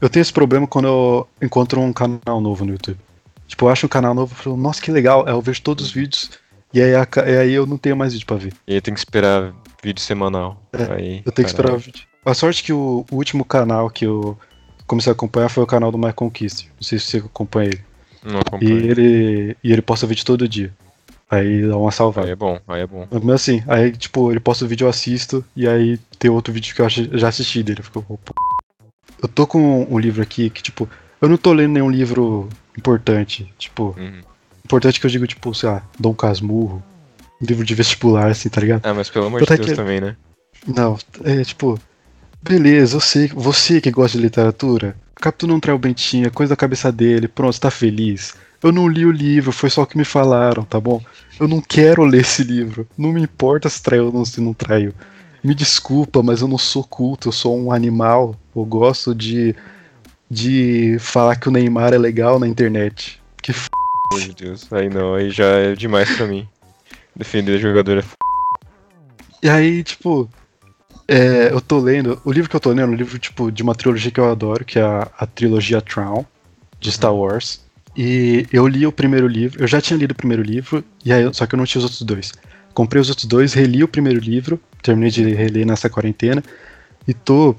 [0.00, 2.98] Eu tenho esse problema quando eu encontro um canal novo no YouTube.
[3.46, 5.26] Tipo, eu acho um canal novo e falo, nossa, que legal.
[5.26, 6.30] Eu vejo todos os vídeos
[6.74, 8.52] e aí, a e aí eu não tenho mais vídeo pra ver.
[8.66, 10.60] E aí tem que esperar vídeo semanal.
[10.72, 11.78] É, aí, Eu tenho que esperar o caralho.
[11.78, 12.04] vídeo.
[12.24, 14.36] A sorte que o, o último canal que eu
[14.86, 16.66] comecei a acompanhar foi o canal do My Conquist.
[16.76, 17.80] Não sei se você acompanha ele.
[18.24, 18.76] Não E acompanho.
[18.90, 20.72] ele, e ele posta vídeo todo dia.
[21.30, 22.26] Aí dá uma salvada.
[22.26, 23.06] Aí é bom, aí é bom.
[23.10, 26.74] Mas assim, aí tipo, ele posta o vídeo, eu assisto, e aí tem outro vídeo
[26.74, 27.82] que eu já assisti dele.
[27.82, 28.32] Ficou, pô.
[29.22, 30.88] Eu tô com um livro aqui que, tipo,
[31.20, 33.52] eu não tô lendo nenhum livro importante.
[33.58, 34.20] Tipo, Uhum.
[34.64, 36.82] Importante que eu digo, tipo, sei lá, Dom Casmurro,
[37.40, 38.84] um livro de vestibular, assim, tá ligado?
[38.84, 40.16] Ah, mas pelo amor de Deus também, né?
[40.66, 41.78] Não, é tipo,
[42.42, 46.90] beleza, eu sei, você que gosta de literatura, captura um traiu Bentinha, coisa da cabeça
[46.90, 48.34] dele, pronto, tá feliz.
[48.62, 51.02] Eu não li o livro, foi só o que me falaram, tá bom?
[51.38, 52.88] Eu não quero ler esse livro.
[52.96, 54.94] Não me importa se traiu ou não, se não traiu.
[55.42, 58.34] Me desculpa, mas eu não sou culto, eu sou um animal.
[58.56, 59.54] Eu gosto de,
[60.30, 63.20] de falar que o Neymar é legal na internet.
[63.42, 63.68] Que f...
[64.08, 64.72] Pelo amor de Deus.
[64.72, 66.48] Aí não, aí já é demais pra mim.
[67.14, 68.14] Defender jogador é f...
[69.42, 70.28] E aí, tipo,
[71.06, 72.20] é, eu tô lendo.
[72.24, 74.30] O livro que eu tô lendo é um livro, tipo, de uma trilogia que eu
[74.30, 76.24] adoro, que é a, a trilogia Tron,
[76.80, 77.62] de Star Wars.
[77.96, 81.32] E eu li o primeiro livro, eu já tinha lido o primeiro livro, e aí,
[81.32, 82.32] só que eu não tinha os outros dois.
[82.72, 86.42] Comprei os outros dois, reli o primeiro livro, terminei de reler nessa quarentena,
[87.06, 87.54] e tô.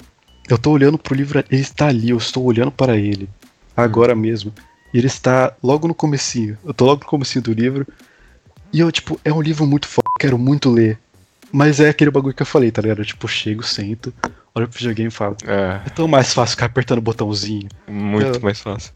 [0.49, 3.29] Eu tô olhando pro livro, ele está ali, eu estou olhando para ele,
[3.75, 4.53] agora mesmo.
[4.95, 6.57] E ele está logo no comecinho.
[6.63, 7.85] Eu tô logo no comecinho do livro.
[8.71, 10.97] E eu, tipo, é um livro muito foda, quero muito ler.
[11.51, 12.99] Mas é aquele bagulho que eu falei, tá ligado?
[12.99, 14.13] Eu, tipo, chego, sento,
[14.55, 15.35] olho pro videogame e falo.
[15.45, 17.67] É, É tão mais fácil ficar apertando o botãozinho.
[17.89, 18.93] muito Eu- mais fácil.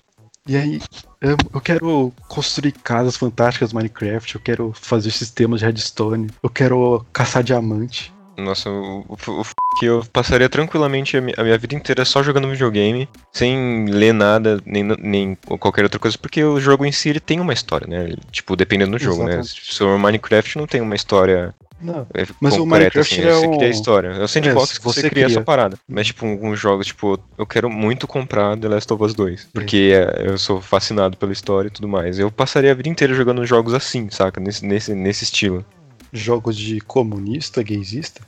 [0.48, 0.82] E aí,
[1.20, 7.06] eu, eu quero construir casas fantásticas Minecraft, eu quero fazer sistemas de redstone, eu quero
[7.12, 8.14] caçar diamante.
[8.40, 12.04] Nossa, o, o, o f- que eu passaria tranquilamente a mi- a minha vida inteira
[12.06, 16.92] só jogando videogame, sem ler nada, nem, nem qualquer outra coisa, porque o jogo em
[16.92, 18.16] si ele tem uma história, né?
[18.32, 19.40] Tipo, dependendo do jogo, né?
[19.40, 19.74] Exatamente.
[19.74, 23.48] Se o Minecraft não tem uma história Não, é, Mas o Minecraft assim, é você
[23.48, 24.08] cria a história.
[24.10, 25.38] É o sandbox É, que você você cria, cria.
[25.38, 25.78] essa parada.
[25.88, 29.48] Mas, tipo, alguns jogos, tipo, eu quero muito comprar The Last of Us 2.
[29.54, 32.20] Porque é, eu sou fascinado pela história e tudo mais.
[32.20, 34.42] Eu passaria a vida inteira jogando jogos assim, saca?
[34.42, 35.66] Nesse, nesse, nesse estilo.
[36.12, 38.22] Jogos de comunista, gaysista,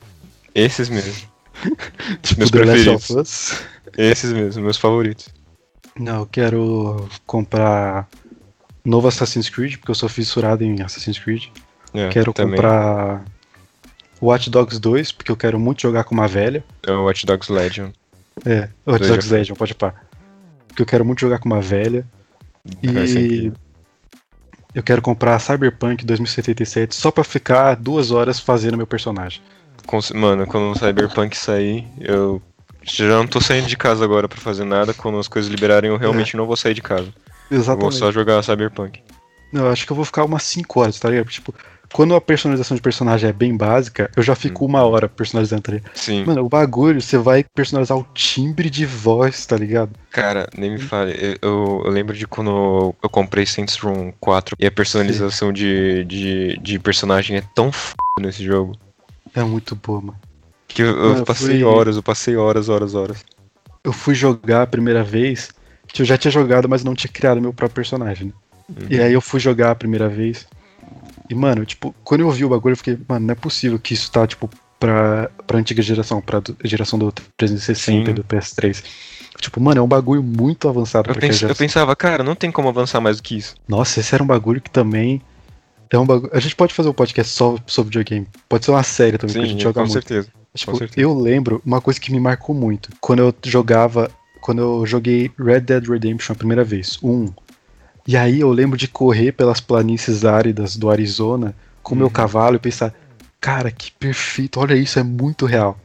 [0.54, 1.28] Esses mesmo.
[2.22, 3.62] tipo Meus The preferidos.
[3.96, 5.28] Esses mesmo, meus favoritos.
[5.98, 8.08] Não, eu quero comprar
[8.84, 11.44] novo Assassin's Creed, porque eu sou fissurado em Assassin's Creed.
[11.92, 12.56] É, quero também.
[12.56, 13.24] comprar
[14.20, 16.64] Watch Dogs 2, porque eu quero muito jogar com uma velha.
[16.82, 17.90] É o Watch Dogs Legion.
[18.46, 19.94] É, Watch Dogs Legion, pode pá.
[20.68, 22.06] Porque eu quero muito jogar com uma velha.
[22.82, 23.52] Vai E.
[24.74, 29.40] eu quero comprar Cyberpunk 2077 só pra ficar duas horas fazendo meu personagem.
[30.14, 32.40] Mano, quando o Cyberpunk sair, eu
[32.82, 34.94] já não tô saindo de casa agora pra fazer nada.
[34.94, 37.08] Quando as coisas liberarem, eu realmente não vou sair de casa.
[37.50, 37.96] Eu vou Exatamente.
[37.96, 39.02] só jogar Cyberpunk.
[39.52, 41.28] Não, eu acho que eu vou ficar umas 5 horas, tá ligado?
[41.28, 41.54] Tipo,
[41.92, 44.36] quando a personalização de personagem é bem básica, eu já Hum.
[44.36, 45.90] fico uma hora personalizando, tá ligado?
[45.94, 46.24] Sim.
[46.24, 49.90] Mano, o bagulho, você vai personalizar o timbre de voz, tá ligado?
[50.10, 51.12] Cara, nem me fale.
[51.20, 56.04] Eu, eu- eu lembro de quando eu comprei Saints Row 4 e a personalização de,
[56.04, 58.76] de, de personagem é tão f nesse jogo.
[59.34, 60.18] É muito boa, mano.
[60.68, 63.24] Que eu, eu Eu passei fui- horas, eu passei horas, horas, horas.
[63.84, 65.50] Eu fui jogar a primeira vez,
[65.88, 68.28] que eu já tinha jogado, mas não tinha criado meu próprio personagem.
[68.28, 68.32] né?
[68.70, 68.86] Uhum.
[68.88, 70.46] E aí eu fui jogar a primeira vez.
[71.30, 73.94] E, mano, tipo, quando eu vi o bagulho, eu fiquei, mano, não é possível que
[73.94, 78.14] isso tá, tipo, pra, pra antiga geração, pra do- geração do 360 e Sim.
[78.14, 78.82] do PS3.
[79.40, 82.34] Tipo, mano, é um bagulho muito avançado Eu, pra aquela pens- eu pensava, cara, não
[82.34, 83.54] tem como avançar mais do que isso.
[83.66, 85.20] Nossa, esse era um bagulho que também.
[85.90, 86.30] É um bagulho.
[86.34, 88.26] A gente pode fazer um podcast só sobre videogame.
[88.48, 89.92] Pode ser uma série também, que a Sim, gente joga com muito.
[89.92, 90.28] certeza.
[90.54, 91.00] Tipo, certeza.
[91.00, 92.90] eu lembro uma coisa que me marcou muito.
[93.00, 94.10] Quando eu jogava.
[94.40, 97.26] Quando eu joguei Red Dead Redemption a primeira vez, 1.
[98.06, 102.12] E aí eu lembro de correr pelas planícies áridas do Arizona com meu Uhum.
[102.12, 102.92] cavalo e pensar,
[103.40, 105.78] cara, que perfeito, olha isso, é muito real.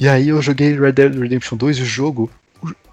[0.00, 2.30] E aí eu joguei Red Dead Redemption 2 e o jogo.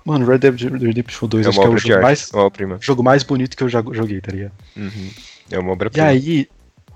[0.03, 3.23] Mano, Red Dead Redemption 2 É acho que é o jogo mais, é jogo mais
[3.23, 4.51] bonito que eu já joguei, tá ligado?
[4.77, 5.09] Uhum.
[5.51, 6.07] É uma E obra-prima.
[6.07, 6.47] aí,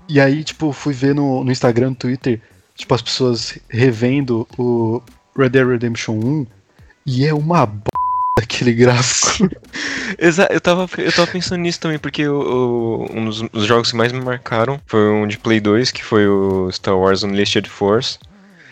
[0.08, 2.40] e aí, tipo, fui ver no, no Instagram, no Twitter,
[2.76, 5.00] tipo, as pessoas revendo o
[5.36, 6.46] Red Dead Redemption 1
[7.06, 7.80] e é uma b
[8.38, 9.48] aquele gráfico.
[10.18, 13.90] Exa eu, tava, eu tava pensando nisso também, porque o, o- um dos os jogos
[13.90, 17.68] que mais me marcaram foi um de Play 2, que foi o Star Wars Unleashed
[17.68, 18.18] Force.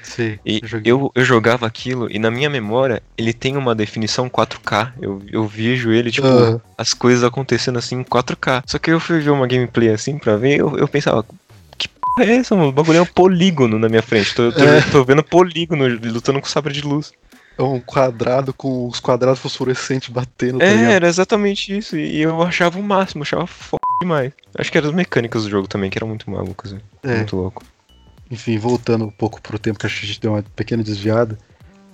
[0.03, 4.29] Sei, E eu eu, eu jogava aquilo, e na minha memória, ele tem uma definição
[4.29, 4.92] 4K.
[5.01, 6.61] Eu, eu vejo ele, tipo, Ah.
[6.79, 8.62] as coisas acontecendo assim em 4K.
[8.66, 11.25] Só que eu fui ver uma gameplay assim pra ver, eu, eu pensava,
[11.77, 12.68] que porra é essa, mano?
[12.68, 14.35] O bagulho é um polígono na minha frente.
[14.35, 14.81] Tô, tô, É.
[14.90, 17.12] tô vendo polígono lutando com sabre de luz.
[17.59, 21.97] É um quadrado com os quadrados fosforescentes batendo, tá É, era exatamente isso.
[21.97, 24.33] E eu achava o máximo, achava foda demais.
[24.57, 26.81] Acho que eram as mecânicas do jogo também, que eram muito malucas, né?
[27.03, 27.16] É.
[27.16, 27.64] Muito louco.
[28.31, 31.37] Enfim, voltando um pouco pro tempo que a gente deu uma pequena desviada.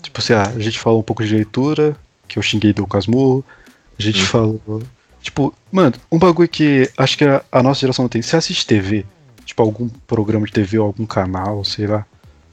[0.03, 1.96] Tipo assim, ah, a gente falou um pouco de leitura,
[2.29, 3.42] que eu xinguei do Casmurro.
[3.98, 4.27] A gente Hum.
[4.27, 4.83] falou.
[5.22, 8.20] Tipo, mano, um bagulho que acho que a, a nossa geração não tem.
[8.20, 9.07] Você assiste TV?
[9.46, 12.05] Tipo, algum programa de TV ou algum canal, sei lá.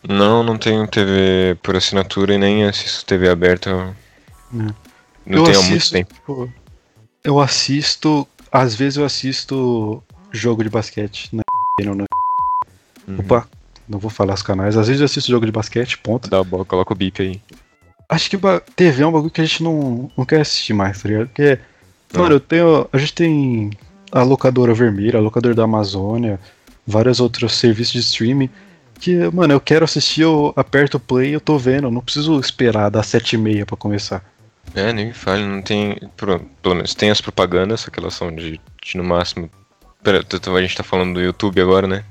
[0.07, 3.95] Não, não tenho TV por assinatura e nem assisto TV aberta.
[4.51, 4.73] Não
[5.27, 6.13] eu tenho há assisto, muito tempo.
[6.15, 6.53] tipo,
[7.23, 8.27] eu assisto.
[8.51, 11.43] Às vezes eu assisto jogo de basquete na
[11.85, 12.05] não, não-
[13.07, 13.17] Uhum.
[13.19, 13.47] Opa,
[13.89, 14.77] não vou falar os canais.
[14.77, 16.29] Às vezes eu assisto jogo de basquete, ponto.
[16.29, 17.41] Dá a bola, coloca o bip aí.
[18.07, 18.37] Acho que
[18.75, 21.27] TV é um bagulho que a gente não, não quer assistir mais, tá ligado?
[21.27, 21.57] Porque,
[22.13, 22.21] Não.
[22.21, 22.87] mano, eu tenho.
[22.93, 23.71] A gente tem
[24.11, 26.39] a locadora vermelha, a locadora da Amazônia,
[26.85, 28.49] vários outros serviços de streaming.
[29.01, 31.87] Que, mano, eu quero assistir, eu aperto o play e eu tô vendo.
[31.87, 34.23] eu Não preciso esperar das sete e meia pra começar.
[34.75, 35.97] É, nem me fale, não tem.
[36.15, 36.39] Pelo,
[36.75, 39.49] menos tem as propagandas, só que elas são de, de no máximo.
[40.03, 42.05] Pera, a gente tá falando do YouTube agora, né?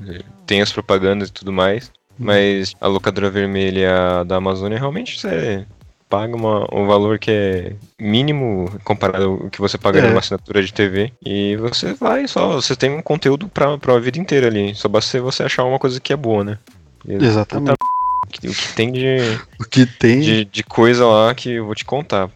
[0.47, 1.91] Tem as propagandas e tudo mais.
[2.19, 5.65] Mas a locadora vermelha da Amazônia realmente você
[6.09, 10.11] paga uma, um valor que é mínimo comparado ao que você pagaria É.
[10.11, 11.13] numa assinatura de TV.
[11.25, 14.75] E você vai só, você tem um conteúdo pra, pra vida inteira ali.
[14.75, 16.59] Só basta você achar uma coisa que é boa, né?
[17.07, 17.77] Exatamente.
[17.79, 19.17] puta, o que tem de,
[19.59, 22.31] O que tem, de, de coisa lá que eu vou te contar.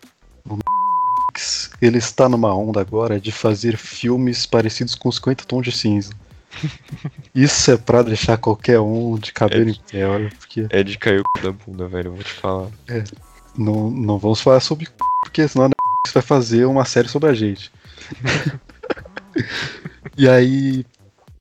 [1.81, 6.13] ele está numa onda agora de fazer filmes parecidos com 50 tons de cinza.
[7.35, 9.73] Isso é pra deixar qualquer um de cabelo É.
[9.73, 12.33] em pé, olha, porque É de cair o cu da bunda, velho, eu vou te
[12.33, 12.69] falar.
[13.57, 14.93] não, não vamos falar sobre c***,
[15.25, 17.71] porque senão a Netflix vai fazer uma série sobre a gente.
[20.17, 20.87] e aí,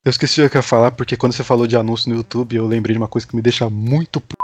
[0.05, 2.55] eu esqueci o que eu ia falar, porque quando você falou de anúncio no YouTube,
[2.55, 4.35] eu lembrei de uma coisa que me deixa muito p...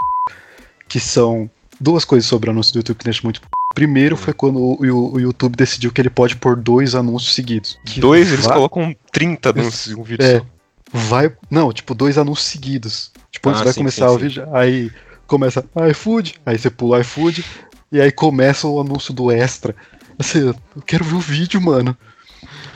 [0.88, 3.46] que são duas coisas sobre anúncio do YouTube que me deixam muito p...
[3.74, 7.78] Primeiro foi quando o, o- YouTube decidiu que ele pode pôr dois anúncios seguidos.
[7.98, 10.46] Dois, eles vai- colocam 30 anúncios em um vídeo É, só.
[10.92, 11.32] vai.
[11.50, 13.12] Não, tipo, dois anúncios seguidos.
[13.30, 14.24] Tipo, antes Ah, vai sim, começar sim, o sim.
[14.26, 14.90] vídeo, aí
[15.26, 17.44] começa iFood, aí você pula o iFood,
[17.92, 19.74] e aí começa o anúncio do extra.
[20.18, 21.96] Assim, eu quero ver o vídeo, mano.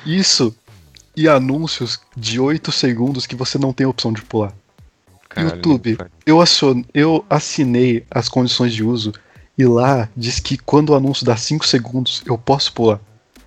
[0.06, 0.54] Isso.
[1.16, 4.52] E anúncios de 8 segundos que você não tem a opção de pular.
[5.28, 5.98] Caralho, YouTube.
[6.24, 6.82] Eu, acion...
[6.92, 9.12] eu assinei as condições de uso
[9.56, 13.00] e lá diz que quando o anúncio dá 5 segundos, eu posso pular.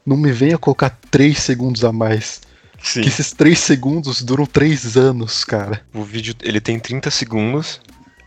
[0.05, 2.41] Não me venha colocar 3 segundos a mais.
[2.81, 3.01] Sim.
[3.01, 5.81] Que esses 3 segundos duram 3 anos, cara.
[5.93, 7.81] O vídeo ele tem 30 segundos,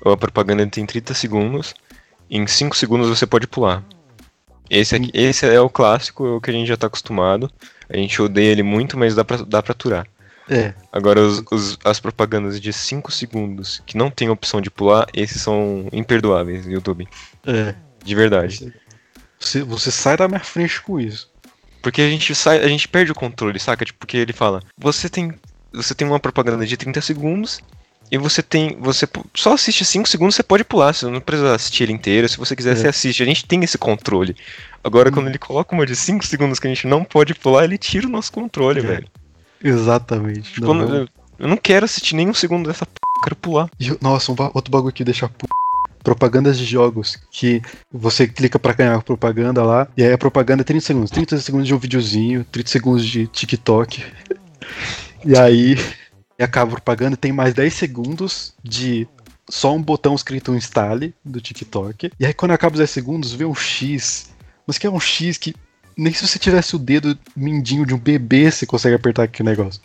[0.04, 1.74] ou a propaganda tem 30 segundos,
[2.28, 3.82] e em 5 segundos você pode pular.
[4.68, 7.50] Esse, aqui, esse é o clássico, é o que a gente já tá acostumado.
[7.92, 10.06] A gente odeia ele muito, mas dá pra, dá pra aturar.
[10.48, 15.06] É, Agora, os, os- as propagandas de 5 segundos que não tem opção de pular,
[15.14, 17.06] esses são imperdoáveis no YouTube.
[17.46, 17.74] é.
[18.02, 18.72] De verdade.
[19.38, 21.30] Você, você sai da minha frente com isso.
[21.82, 23.84] Porque a gente sai, a gente perde o controle, saca?
[23.84, 25.34] Tipo, porque ele fala, você tem,
[25.72, 27.60] você tem uma propaganda de 30 segundos
[28.10, 31.84] e você tem, você só assiste 5 segundos, você pode pular, você não precisa assistir
[31.84, 32.74] ele inteiro, se você quiser É.
[32.76, 33.22] você assiste.
[33.22, 34.34] A gente tem esse controle.
[34.82, 37.78] Agora quando ele coloca uma de 5 segundos que a gente não pode pular, ele
[37.78, 38.82] tira o nosso controle, É.
[38.82, 39.08] velho.
[39.62, 40.52] Exatamente.
[40.54, 43.70] Tipo, Não, eu, eu não quero assistir nenhum segundo dessa p, eu quero pular.
[44.00, 45.46] Nossa, um outro bagulho que deixa p...
[46.02, 47.60] propagandas de jogos que
[47.92, 51.10] você clica pra ganhar propaganda lá, e aí a propaganda é 30 segundos.
[51.10, 54.02] 30 segundos de um videozinho, 30 segundos de TikTok.
[55.24, 55.76] e aí
[56.40, 59.06] e acaba a propaganda, tem mais 10 segundos de
[59.46, 62.10] só um botão escrito installe do TikTok.
[62.18, 64.30] E aí quando acaba os 10 segundos, vê um X.
[64.66, 65.54] Mas que é um X que
[65.94, 69.82] nem se você tivesse o dedo mindinho de um bebê você consegue apertar aquele negócio.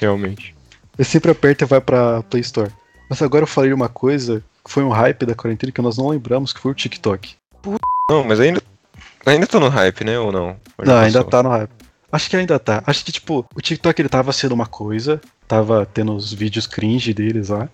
[0.00, 0.54] Realmente.
[0.98, 2.72] Ele sempre aperta e vai pra Play Store.
[3.10, 6.08] Mas agora eu falei uma coisa que foi um hype da quarentena que nós não
[6.08, 7.34] lembramos, que foi o TikTok.
[8.10, 8.62] Não, mas ainda.
[9.26, 10.18] Ainda tá no hype, né?
[10.18, 10.56] Ou não?
[10.78, 11.30] Ou Não, ainda passou?
[11.30, 11.70] tá no hype.
[12.10, 12.82] Acho que ainda tá.
[12.86, 17.12] Acho que, tipo, o TikTok ele tava sendo uma coisa, tava tendo os vídeos cringe
[17.12, 17.68] deles lá.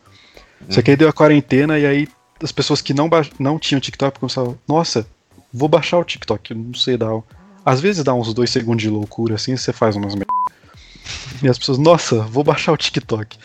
[0.69, 2.09] Só que aí deu a quarentena e aí
[2.43, 5.07] as pessoas que não, não tinham TikTok começaram, nossa,
[5.53, 7.15] vou baixar o TikTok, não sei dar.
[7.15, 7.23] um-"
[7.65, 10.27] Às vezes dá uns dois segundos de loucura assim, você faz umas merda.
[11.43, 13.39] E as pessoas, nossa, vou baixar o TikTok.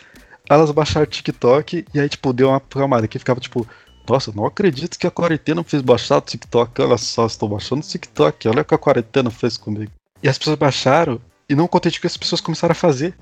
[0.48, 3.66] Elas baixaram o TikTok e aí, tipo, deu uma programada que ficava tipo,
[4.08, 6.82] nossa, não acredito que a quarentena fez baixar o TikTok.
[6.82, 9.92] Olha só, estou baixando o TikTok, olha o que a quarentena fez comigo.
[10.22, 13.14] E as pessoas baixaram e não contente com as pessoas começaram a fazer.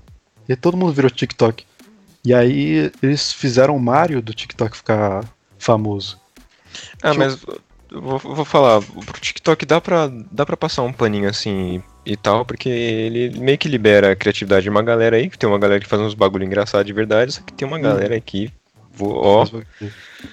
[0.48, 1.64] E todo mundo virou TikTok.
[2.24, 5.24] E aí eles fizeram o Mario do TikTok ficar
[5.58, 6.18] famoso.
[7.02, 7.38] Ah, mas
[7.90, 12.16] eu vou, vou falar, pro TikTok dá pra, dá pra passar um paninho assim e
[12.16, 15.58] tal, porque ele meio que libera a criatividade de uma galera aí, que tem uma
[15.58, 18.52] galera que faz uns bagulho engraçado de verdade, só que tem uma galera aqui,
[18.92, 19.46] vou, ó,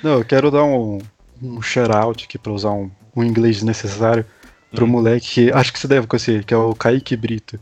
[0.03, 0.99] Não, eu quero dar um,
[1.41, 4.25] um shout-out aqui pra usar um, um inglês desnecessário
[4.75, 4.89] pro Hum.
[4.89, 7.59] moleque que acho que você deve conhecer, que é o Kaique Brito.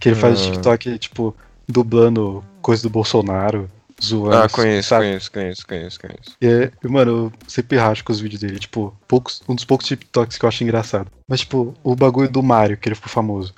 [0.00, 0.44] Que ele faz Ah.
[0.44, 1.36] TikTok, tipo,
[1.68, 3.70] dublando coisa do Bolsonaro,
[4.02, 4.36] zoando.
[4.36, 5.04] ah, conheço, sabe?
[5.06, 6.36] conheço, conheço, conheço, conheço.
[6.40, 8.58] E é, mano, eu sempre racho com os vídeos dele.
[8.58, 11.08] Tipo, poucos, um dos poucos TikToks que eu acho engraçado.
[11.28, 13.52] Mas, tipo, o bagulho do Mario, que ele ficou famoso.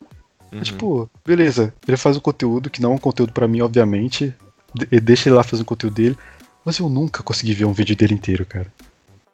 [0.51, 0.63] É, Uhum.
[0.63, 4.35] Tipo, beleza, ele faz um conteúdo que não é um conteúdo pra mim, obviamente.
[4.75, 6.17] de- e deixa ele lá fazer o conteúdo dele.
[6.65, 8.67] Mas eu nunca consegui ver um vídeo dele inteiro, cara.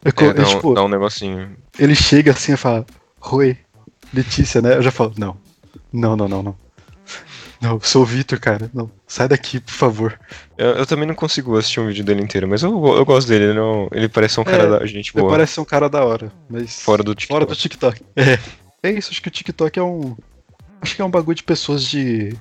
[0.05, 1.57] É, É, é, dá, um, tipo, dá um negocinho.
[1.79, 2.85] ele chega assim e fala,
[3.33, 3.57] Oi,
[4.13, 4.77] Letícia, né?
[4.77, 5.37] Eu já falo, não.
[5.93, 6.57] Não, não, não, não.
[7.61, 8.71] Não, sou o Vitor, cara.
[8.73, 10.19] Não, sai daqui, por favor.
[10.57, 13.47] Eu, eu também não consigo assistir um vídeo dele inteiro, mas eu, eu gosto dele,
[13.47, 15.33] ele, não, ele parece um cara É, da gente Ele boa.
[15.33, 16.81] parece ser um cara da hora, mas.
[16.83, 17.35] Fora do TikTok.
[17.35, 18.01] Fora do TikTok.
[18.15, 18.39] É.
[18.81, 20.17] É isso, acho que o TikTok é um.
[20.81, 22.33] Acho que é um bagulho de pessoas de.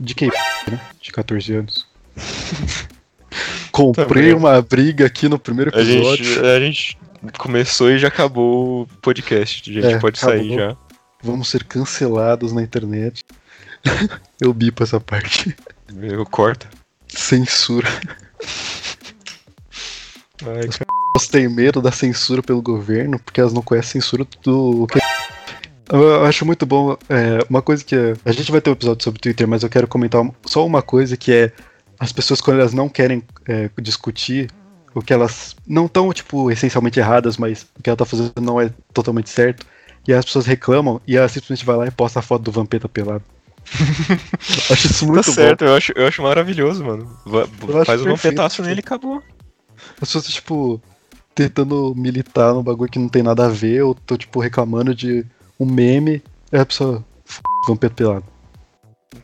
[0.00, 0.80] de K-pop, né?
[1.00, 1.86] De 14 anos.
[3.70, 6.24] Comprei uma briga aqui no primeiro A episódio.
[6.24, 6.98] gente, a gente
[7.38, 9.70] começou e já acabou o podcast.
[9.70, 10.36] A gente É, pode acabou.
[10.38, 10.76] sair já.
[11.22, 13.24] Vamos ser cancelados na internet.
[14.40, 15.56] Eu bipo essa parte.
[16.00, 16.68] Eu corta.
[17.08, 17.88] Censura.
[20.46, 20.84] Ai, cara.
[21.16, 24.86] Elas têm medo da censura pelo governo porque elas não conhecem a censura do.
[25.92, 26.96] Eu acho muito bom.
[27.08, 27.94] é, uma coisa que.
[28.24, 31.16] A gente vai ter um episódio sobre Twitter, mas eu quero comentar só uma coisa
[31.16, 31.52] que é.
[31.98, 34.50] As pessoas, quando elas não querem é, discutir
[34.94, 38.60] o que elas não estão, tipo, essencialmente erradas, mas o que ela tá fazendo não
[38.60, 39.66] é totalmente certo.
[40.06, 42.88] E as pessoas reclamam e ela simplesmente vai lá e posta a foto do Vampeta
[42.88, 43.24] pelado.
[44.70, 45.34] acho isso muito tá bom.
[45.34, 47.10] certo, eu acho, eu acho maravilhoso, mano.
[47.26, 48.68] Eu Faz um perfeito, petaço tipo.
[48.68, 49.22] nele e acabou.
[50.00, 50.80] As pessoas, tipo,
[51.34, 55.24] tentando militar num bagulho que não tem nada a ver, ou tô, tipo, reclamando de
[55.58, 57.02] um meme, aí a pessoa.
[57.26, 57.40] F...
[57.66, 58.24] Vampeta pelado.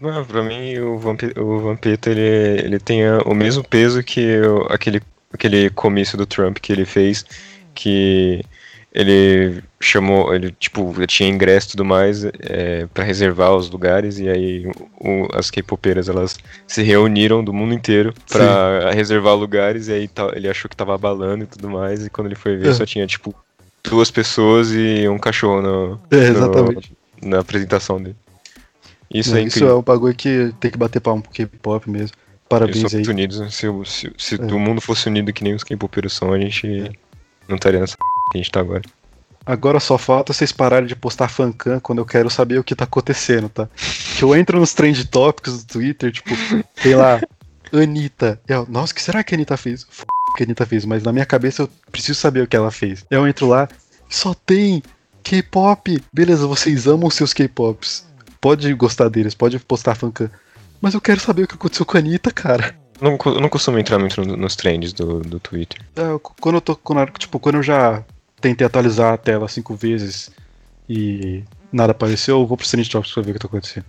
[0.01, 2.21] Não, pra mim, o, Vampi- o Vampeta, ele,
[2.65, 7.25] ele tem o mesmo peso que o- aquele, aquele comício do Trump que ele fez,
[7.75, 8.43] que
[8.93, 14.29] ele chamou, ele, tipo, tinha ingresso e tudo mais é, para reservar os lugares, e
[14.29, 14.67] aí
[15.01, 20.49] o- as K-popeiras, elas se reuniram do mundo inteiro pra reservar lugares, e aí ele
[20.49, 22.75] achou que tava abalando e tudo mais, e quando ele foi ver, É.
[22.75, 23.33] só tinha, tipo,
[23.85, 26.83] duas pessoas e um cachorro no, É, no-
[27.23, 28.17] na apresentação dele.
[29.13, 29.77] Isso é isso incrível.
[29.77, 32.17] é um bagulho que tem que bater palmo pro K-pop mesmo.
[32.51, 33.07] Parabéns aí.
[33.07, 33.41] unidos.
[33.41, 33.49] né?
[33.51, 34.39] Se, o- se, se É.
[34.45, 36.67] o mundo fosse unido que nem os K-popeiros são, a gente
[37.49, 37.97] não estaria nessa
[38.33, 38.83] que a gente tá agora.
[39.47, 42.85] Agora só falta vocês pararem de postar fancam quando eu quero saber o que tá
[42.85, 43.69] acontecendo, tá?
[44.17, 46.31] Que eu entro nos trend topics do Twitter, tipo,
[46.83, 47.21] tem lá,
[47.73, 48.41] Anitta.
[48.47, 49.87] Eu, Nossa, o que será que a Anitta fez?
[49.91, 50.05] F
[50.37, 53.05] que a Anitta fez, mas na minha cabeça eu preciso saber o que ela fez.
[53.11, 53.69] Eu entro lá,
[54.09, 54.83] só tem
[55.25, 56.01] K-pop.
[56.13, 58.05] Beleza, vocês amam seus K-pops.
[58.41, 60.31] Pode gostar deles, pode postar fancam.
[60.81, 62.75] Mas eu quero saber o que aconteceu com a Anitta, cara.
[63.01, 65.81] Eu não, eu não costumo entrar muito no- nos trends do, do Twitter.
[65.97, 66.77] É, eu- quando eu tô.
[66.77, 68.03] Quando, tipo, quando eu já
[68.41, 70.31] tentei atualizar a tela cinco vezes
[70.89, 73.85] e nada apareceu, eu vou pro Trend Topics pra ver o que tá acontecendo.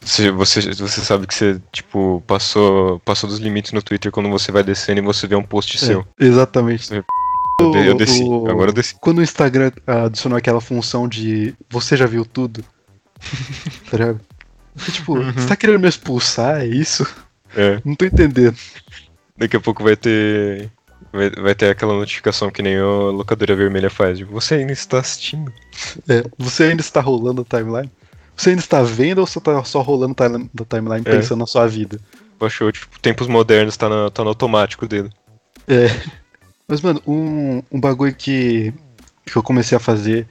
[0.00, 4.52] Você, você, você sabe que você, tipo, passou, passou dos limites no Twitter quando você
[4.52, 6.06] vai descendo e você vê um post seu.
[6.20, 6.92] É, exatamente.
[7.60, 8.96] Eu de- eu desci, O- agora eu desci.
[9.00, 12.62] Quando o Instagram adicionou aquela função de você já viu tudo,
[13.90, 14.20] tá ligado?
[14.92, 15.32] Tipo, Uhum.
[15.32, 16.60] você tá querendo me expulsar?
[16.62, 17.06] É isso?
[17.56, 18.56] É, Não tô entendendo.
[19.36, 20.70] daqui a pouco vai ter.
[21.12, 24.18] Vai, vai ter aquela notificação que nem a locadora vermelha faz.
[24.18, 25.52] Tipo, você ainda está assistindo.
[26.08, 27.88] É, você ainda está rolando a timeline?
[28.36, 31.10] Você ainda está vendo ou você está só rolando a timeline É.
[31.10, 32.00] pensando na sua vida?
[32.40, 35.08] Baixou, tipo, tempos modernos, tá, na, tá no automático dele.
[35.68, 35.86] É.
[36.66, 38.74] Mas, mano, um, um bagulho que,
[39.24, 40.26] que eu comecei a fazer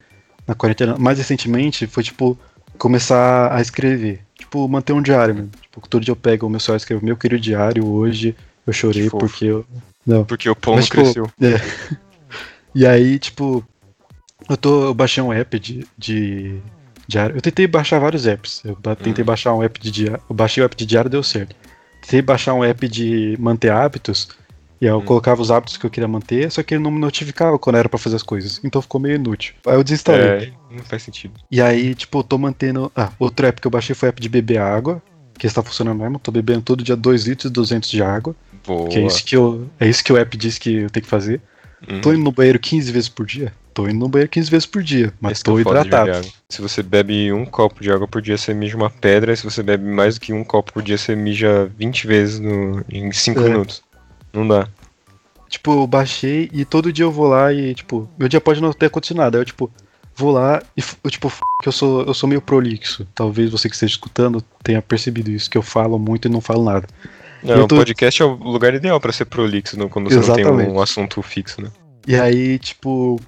[0.46, 2.38] na quarentena mais recentemente foi, tipo,
[2.78, 4.20] começar a escrever.
[4.54, 5.50] Tipo, manter um diário, mano.
[5.64, 7.88] Tipo, todo dia eu pego o meu celular e escrevo meu querido diário.
[7.88, 8.36] Hoje
[8.68, 9.66] eu chorei porque eu.
[10.06, 10.24] Não.
[10.24, 11.32] Porque o pão Mas, não tipo, cresceu.
[11.42, 11.98] É.
[12.76, 13.66] E aí, tipo,
[14.48, 14.84] eu tô.
[14.86, 16.60] Eu baixei um app de, de
[17.08, 17.36] diário.
[17.36, 18.62] Eu tentei baixar vários apps.
[18.64, 19.26] Eu ba- tentei Hum.
[19.26, 20.22] baixar baixar um app de diário.
[20.30, 21.56] Eu baixei o app de diário deu certo.
[22.04, 24.30] Tentei baixar um app de manter hábitos.
[24.82, 25.06] E aí eu Hum.
[25.06, 27.88] colocava os hábitos que eu queria manter, só que ele não me notificava quando era
[27.88, 28.60] pra fazer as coisas.
[28.64, 29.54] Então ficou meio inútil.
[29.66, 30.28] Aí eu desinstalei.
[30.28, 31.34] É, não faz sentido.
[31.50, 32.92] E aí, tipo, eu tô mantendo.
[32.96, 35.02] Ah, outro app que eu baixei foi o app de beber água.
[35.38, 36.20] Que está funcionando mesmo.
[36.20, 38.36] Tô bebendo todo dia 2 litros e 200 de água.
[38.68, 38.90] Boa.
[38.90, 41.10] Que é isso que, eu, é isso que o app diz que eu tenho que
[41.10, 41.42] fazer.
[41.90, 42.02] Hum.
[42.02, 43.52] Tô indo no banheiro 15 vezes por dia?
[43.74, 46.28] Tô indo no banheiro 15 vezes por dia, mas Esse é tô de hidratado.
[46.48, 49.36] Se você bebe um copo de água por dia, você mija uma pedra.
[49.36, 52.86] Se você bebe mais do que um copo por dia, você mija 20 vezes no,
[52.88, 53.44] em 5 É.
[53.44, 53.82] minutos.
[54.34, 54.68] Não dá.
[55.50, 58.74] Tipo, eu baixei e todo dia eu vou lá e, tipo, meu dia pode não
[58.74, 59.38] ter acontecido nada.
[59.38, 59.70] Eu, tipo,
[60.16, 63.06] vou lá e, eu, tipo, f- que eu sou, eu sou meio prolixo.
[63.14, 66.64] Talvez você que esteja escutando tenha percebido isso, que eu falo muito e não falo
[66.64, 66.88] nada.
[67.44, 70.16] Não, Eu o tô- podcast é o lugar ideal pra ser prolixo no- quando você
[70.16, 70.66] não Exatamente.
[70.68, 71.70] tem um assunto fixo, né?
[72.08, 73.20] E aí, tipo,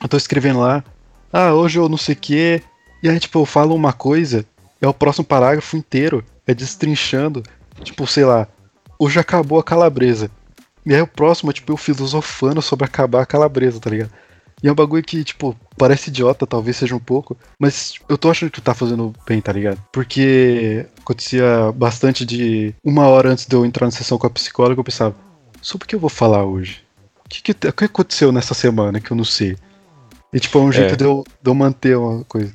[0.00, 0.84] eu tô escrevendo lá,
[1.32, 2.62] ah, hoje eu não sei o que.
[3.02, 4.44] E aí, tipo, eu falo uma coisa,
[4.80, 7.42] é o próximo parágrafo inteiro, é destrinchando,
[7.82, 8.46] tipo, sei lá,
[9.00, 10.30] hoje acabou a calabresa.
[10.84, 14.10] E aí o próximo é, tipo, eu filosofando sobre acabar a calabresa, tá ligado?
[14.62, 18.30] E é um bagulho que, tipo, parece idiota, talvez seja um pouco, mas eu tô
[18.30, 19.82] achando que tá fazendo bem, tá ligado?
[19.90, 24.78] Porque acontecia bastante de uma hora antes de eu entrar na sessão com a psicóloga,
[24.78, 25.14] eu pensava,
[25.62, 26.82] sobre o que eu vou falar hoje?
[27.24, 29.56] O que, que, que aconteceu nessa semana que eu não sei?
[30.32, 30.96] E, tipo, é um jeito É.
[30.96, 32.54] de, eu, de eu manter uma coisa.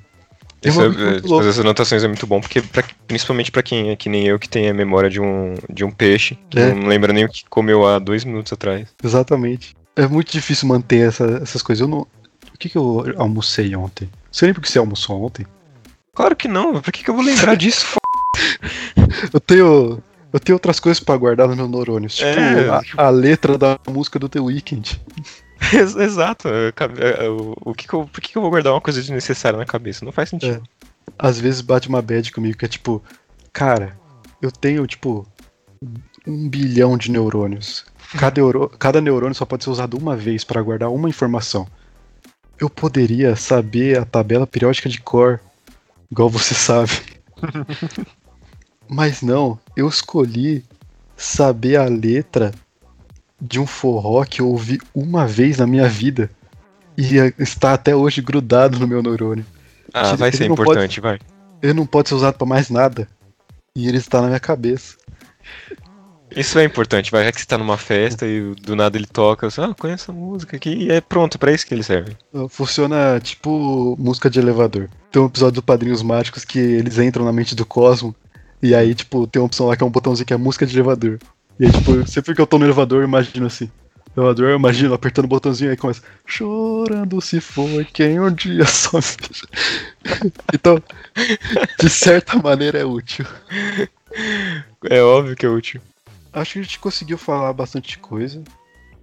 [0.63, 1.37] E é um é, é, louco.
[1.37, 4.39] fazer essas anotações é muito bom, porque pra- principalmente pra quem é que nem eu,
[4.39, 6.73] que tem a memória de um, de um peixe, que É.
[6.73, 8.87] não lembra nem o que comeu há dois minutos atrás.
[9.03, 9.75] Exatamente.
[9.95, 11.81] É muito difícil manter essa- essas coisas.
[11.81, 11.99] Eu não.
[11.99, 14.09] O que, que eu almocei ontem?
[14.31, 15.45] Você lembra o que você almoçou ontem?
[16.13, 17.85] Claro que não, pra que, que eu vou lembrar disso?
[17.85, 17.97] f***?
[19.33, 20.01] Eu tenho.
[20.33, 22.15] Eu tenho outras coisas pra guardar nos meus neurônios.
[22.15, 24.99] Tipo, É, a, a letra da música do The Weeknd.
[25.73, 26.47] Ex- Exato.
[26.49, 30.03] é, o, que que eu, por que, eu vou guardar uma coisa desnecessária na cabeça?
[30.05, 30.61] Não faz sentido.
[31.17, 33.01] Às vezes bate uma bad comigo que é tipo,
[33.53, 33.97] cara,
[34.41, 35.25] eu tenho, tipo,
[36.27, 37.85] um bilhão de neurônios.
[38.17, 41.67] Cada, euro- cada neurônio só pode ser usado uma vez pra guardar uma informação.
[42.59, 45.39] Eu poderia saber a tabela periódica de cor,
[46.11, 46.91] igual você sabe.
[48.89, 50.63] Mas não, eu escolhi
[51.17, 52.53] saber a letra
[53.41, 56.29] de um forró que eu ouvi uma vez na minha vida
[56.97, 59.45] e está até hoje grudado no meu neurônio.
[59.93, 61.19] Ah, Ele vai ser não pode- importante, vai.
[61.61, 63.07] Ele não pode ser usado pra mais nada.
[63.75, 64.95] E ele está na minha cabeça.
[66.35, 67.27] Isso é importante, vai.
[67.27, 70.13] É que você tá numa festa e do nada ele toca, você, ah, conheço a
[70.13, 72.15] música aqui, e é pronto, pra isso que ele serve.
[72.49, 74.89] Funciona tipo música de elevador.
[75.11, 78.13] Tem um episódio do Padrinhos Mágicos que eles entram na mente do Cosmo.
[78.61, 80.75] E aí, tipo, tem uma opção lá que é um botãozinho que é música de
[80.75, 81.19] elevador.
[81.59, 83.69] E aí, tipo, sempre que eu tô no elevador, eu imagino assim.
[84.15, 86.01] Elevador, eu imagino apertando o botãozinho aí começa.
[86.25, 88.99] Chorando se foi quem um dia só.
[90.53, 90.81] Então,
[91.79, 93.25] de certa maneira é útil.
[94.89, 95.81] É óbvio que é útil.
[96.31, 98.43] Acho que a gente conseguiu falar bastante coisa.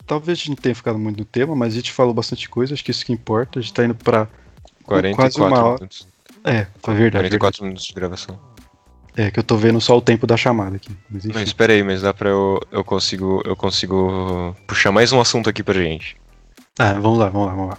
[0.07, 2.75] Talvez a gente não tenha ficado muito no tema, mas a gente falou bastante coisa,
[2.75, 3.59] acho que isso que importa.
[3.59, 4.29] A gente tá indo pra.
[4.85, 5.75] 44 uma hora.
[5.75, 6.07] minutos.
[6.45, 7.25] É, foi verdade.
[7.25, 8.52] 44 minutos de gravação.
[9.17, 10.91] É, que eu tô vendo só o tempo da chamada aqui.
[11.11, 11.35] Mas enfim.
[11.35, 12.61] Mas espera aí, mas dá pra eu.
[12.71, 13.43] Eu consigo.
[13.45, 16.17] Eu consigo puxar mais um assunto aqui pra gente.
[16.79, 17.79] Ah, vamos lá, vamos lá, vamos lá.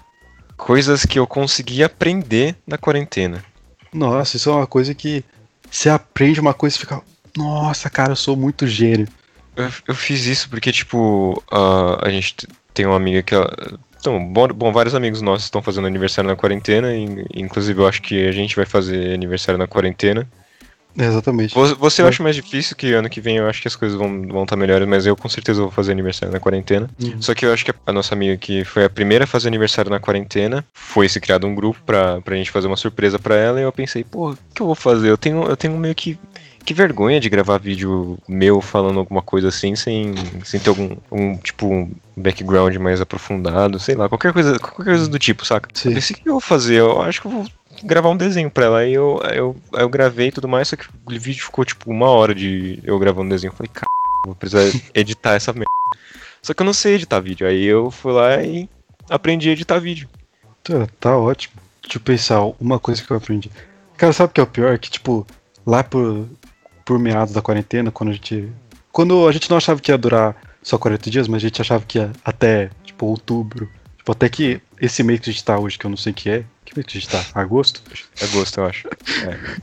[0.55, 3.43] Coisas que eu consegui aprender na quarentena.
[3.91, 5.23] Nossa, isso é uma coisa que
[5.69, 7.01] você aprende uma coisa e fica.
[7.35, 9.07] Nossa, cara, eu sou muito gênio.
[9.55, 13.51] Eu, eu fiz isso porque, tipo, a, a gente tem uma amiga que ela.
[13.99, 18.01] Então, bom, bom, vários amigos nossos estão fazendo aniversário na quarentena, e, inclusive eu acho
[18.01, 20.29] que a gente vai fazer aniversário na quarentena.
[20.97, 21.55] Exatamente.
[21.55, 24.21] Você, eu acho mais difícil que ano que vem eu acho que as coisas vão
[24.21, 26.89] estar vão tá melhores, mas eu com certeza vou fazer aniversário na quarentena.
[27.01, 27.21] Uhum.
[27.21, 29.89] Só que eu acho que a nossa amiga que foi a primeira a fazer aniversário
[29.89, 33.59] na quarentena, foi se criado um grupo pra, pra gente fazer uma surpresa pra ela,
[33.59, 35.09] e eu pensei, pô, o que eu vou fazer?
[35.09, 36.17] Eu tenho, eu tenho meio que.
[36.65, 40.13] Que vergonha de gravar vídeo meu falando alguma coisa assim, sem,
[40.45, 45.09] sem ter algum um, tipo, um background mais aprofundado, sei lá, qualquer coisa, qualquer coisa
[45.09, 45.67] do tipo, saca?
[45.73, 45.89] Sim.
[45.89, 46.75] Eu pensei, o que eu vou fazer?
[46.75, 47.45] Eu acho que eu vou
[47.83, 48.79] gravar um desenho pra ela.
[48.79, 52.09] Aí eu, eu, eu gravei e tudo mais, só que o vídeo ficou tipo uma
[52.09, 53.51] hora de eu gravando um desenho.
[53.51, 53.87] Eu falei, cara,
[54.25, 54.63] vou precisar
[54.93, 55.67] editar essa merda.
[56.41, 57.47] Só que eu não sei editar vídeo.
[57.47, 58.69] Aí eu fui lá e
[59.09, 60.09] aprendi a editar vídeo.
[60.63, 61.55] Tá, tá ótimo.
[61.81, 63.51] Deixa eu pensar, uma coisa que eu aprendi.
[63.97, 64.77] Cara, sabe o que é o pior?
[64.79, 65.27] Que, tipo,
[65.65, 66.27] lá por,
[66.85, 68.49] por meados da quarentena, quando a gente.
[68.91, 71.83] Quando a gente não achava que ia durar só 40 dias, mas a gente achava
[71.85, 73.69] que ia até, tipo, outubro.
[73.97, 76.15] Tipo, até que esse mês que a gente tá hoje, que eu não sei o
[76.15, 76.45] que é.
[76.75, 77.23] A gente tá?
[77.35, 77.81] Agosto?
[78.21, 78.87] Agosto, eu acho.
[78.87, 79.57] É.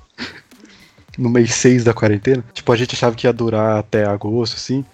[1.19, 2.45] no mês 6 da quarentena.
[2.53, 4.85] Tipo, a gente achava que ia durar até agosto, assim.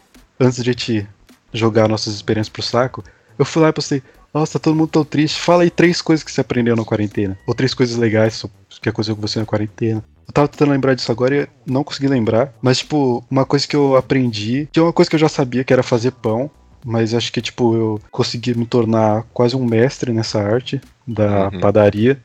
[0.40, 1.08] Antes de a gente
[1.52, 3.04] jogar nossas experiências pro saco,
[3.38, 4.02] eu fui lá e postei,
[4.32, 5.40] nossa, todo mundo tão triste.
[5.40, 7.38] Fala aí três coisas que você aprendeu na quarentena.
[7.46, 8.44] Ou três coisas legais
[8.80, 10.04] que aconteceu com você na quarentena.
[10.26, 12.52] Eu tava tentando lembrar disso agora e não consegui lembrar.
[12.60, 15.64] Mas, tipo, uma coisa que eu aprendi, que é uma coisa que eu já sabia,
[15.64, 16.50] que era fazer pão.
[16.84, 21.60] Mas acho que, tipo, eu consegui me tornar quase um mestre nessa arte da uhum.
[21.60, 22.20] padaria.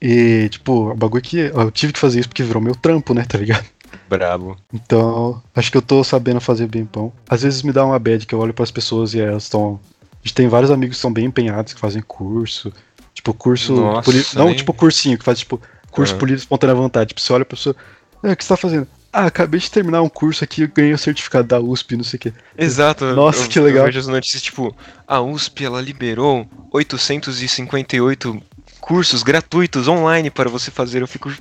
[0.00, 3.24] E, tipo, o bagulho que eu tive que fazer isso porque virou meu trampo, né,
[3.24, 3.64] tá ligado?
[4.08, 4.56] Brabo.
[4.72, 7.12] Então, acho que eu tô sabendo fazer bem pão.
[7.28, 9.80] Às vezes me dá uma bad que eu olho para as pessoas e elas estão
[10.26, 12.72] gente tem vários amigos que são bem empenhados, que fazem curso.
[13.14, 13.74] Tipo, curso.
[13.74, 14.56] Nossa, não, nem...
[14.56, 15.60] tipo, cursinho, que faz, tipo,
[15.90, 16.18] curso uhum.
[16.18, 17.08] por livre espontânea vontade.
[17.08, 17.76] Tipo, você olha a pessoa.
[18.22, 18.88] É, o que você tá fazendo?
[19.18, 22.18] Ah, acabei de terminar um curso aqui e ganhei o certificado da USP, não sei
[22.18, 22.34] o quê.
[22.58, 23.06] Exato.
[23.14, 23.80] Nossa, eu, que legal.
[23.80, 24.76] Eu vejo as notícias, tipo,
[25.08, 28.42] a USP, ela liberou 858
[28.78, 31.00] cursos gratuitos online para você fazer.
[31.00, 31.32] Eu fico.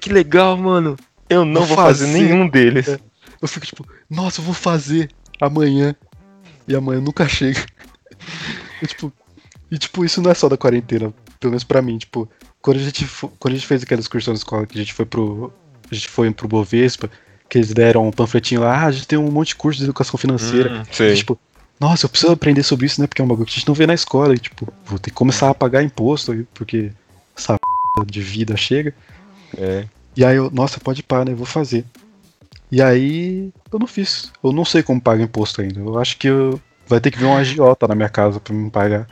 [0.00, 0.96] Que legal, mano.
[1.28, 2.88] Eu não vou, vou fazer, fazer, nenhum deles.
[2.88, 2.98] É.
[3.42, 5.94] Eu fico tipo, nossa, eu vou fazer amanhã
[6.66, 7.62] e amanhã nunca chega.
[8.80, 9.12] e, tipo,
[9.70, 12.26] e tipo, isso não é só da quarentena, pelo menos pra mim, tipo,
[12.62, 13.06] quando a gente,
[13.38, 15.52] quando a gente fez aquela excursão na escola, que a gente foi pro.
[15.90, 17.10] A gente foi pro Bovespa,
[17.48, 19.84] que eles deram um panfletinho lá, ah, a gente tem um monte de curso de
[19.84, 20.82] educação financeira.
[20.82, 21.38] Hum, e, tipo,
[21.80, 23.06] nossa, eu preciso aprender sobre isso, né?
[23.06, 24.34] Porque é um bagulho que a gente não vê na escola.
[24.34, 26.92] E, tipo, vou ter que começar a pagar imposto, porque
[27.36, 27.56] essa
[28.06, 28.92] de vida chega.
[29.56, 29.84] É.
[30.16, 31.32] E aí eu, nossa, pode parar, né?
[31.32, 31.84] Eu vou fazer.
[32.70, 34.30] E aí eu não fiz.
[34.42, 35.80] Eu não sei como paga imposto ainda.
[35.80, 36.60] Eu acho que eu...
[36.86, 39.06] vai ter que vir um agiota na minha casa pra me pagar.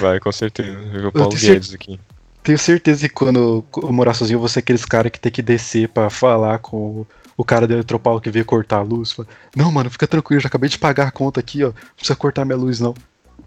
[0.00, 0.70] Vai, com certeza.
[0.70, 1.98] Eu o Paulo Guedes aqui.
[2.42, 5.42] Tenho certeza que quando eu morar sozinho, eu vou ser aqueles caras que tem que
[5.42, 9.12] descer pra falar com o cara do Eletropaulo que veio cortar a luz.
[9.12, 11.68] Fala, não, mano, fica tranquilo, já acabei de pagar a conta aqui, ó.
[11.68, 12.94] Não precisa cortar minha luz, não.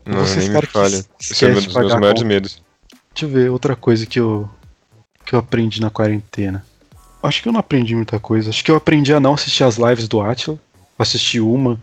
[0.06, 1.06] Não, Vocês, nem me falha.
[1.20, 2.64] Esse é um dos meus maiores medos.
[3.14, 4.50] Deixa eu ver, outra coisa que eu,
[5.26, 6.64] que eu aprendi na quarentena.
[7.24, 8.50] Acho que eu não aprendi muita coisa.
[8.50, 10.60] Acho que eu aprendi a não assistir as lives do Atila.
[10.98, 11.80] Assisti uma.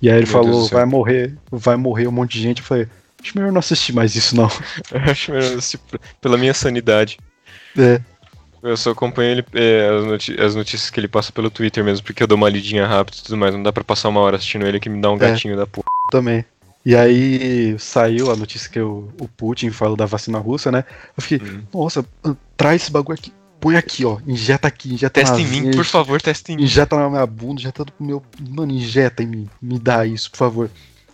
[0.00, 2.58] E aí ele Meu falou, vai morrer, vai morrer um monte de gente.
[2.60, 2.86] Eu falei,
[3.24, 4.50] acho melhor não assistir mais isso, não.
[5.10, 5.80] Acho melhor assistir
[6.20, 7.18] pela minha sanidade.
[7.76, 8.00] É.
[8.62, 12.22] Eu só acompanho ele, é, as, as, notícias que ele passa pelo Twitter mesmo, porque
[12.22, 13.54] eu dou uma lidinha rápida e tudo mais.
[13.54, 15.66] Não dá pra passar uma hora assistindo ele que me dá um é, gatinho da
[15.66, 15.84] porra.
[16.10, 16.44] Também.
[16.84, 20.84] E aí saiu a notícia que o, o Putin falou da vacina russa, né?
[21.16, 21.62] Eu fiquei, hum.
[21.72, 22.04] nossa,
[22.56, 24.18] traz esse bagulho aqui põe aqui, ó.
[24.26, 26.64] Injeta aqui, injeta Testa em mim, por favor, testa em mim.
[26.64, 28.22] Injeta na minha bunda, injeta no meu.
[28.50, 29.50] Mano, injeta em mim.
[29.62, 30.70] Me dá isso, por favor.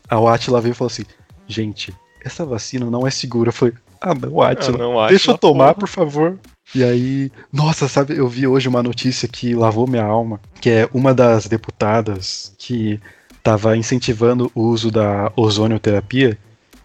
[0.08, 1.04] A Atila veio e falou assim:
[1.50, 1.94] gente,
[2.24, 3.52] essa vacina não é segura.
[3.52, 3.72] Foi.
[4.00, 5.80] Ah, não, Atila, ah, não, deixa eu tomar, porra.
[5.80, 6.38] por favor.
[6.74, 10.88] E aí, nossa, sabe, eu vi hoje uma notícia que lavou minha alma, que é
[10.94, 13.00] uma das deputadas que
[13.36, 16.38] estava incentivando o uso da ozonioterapia,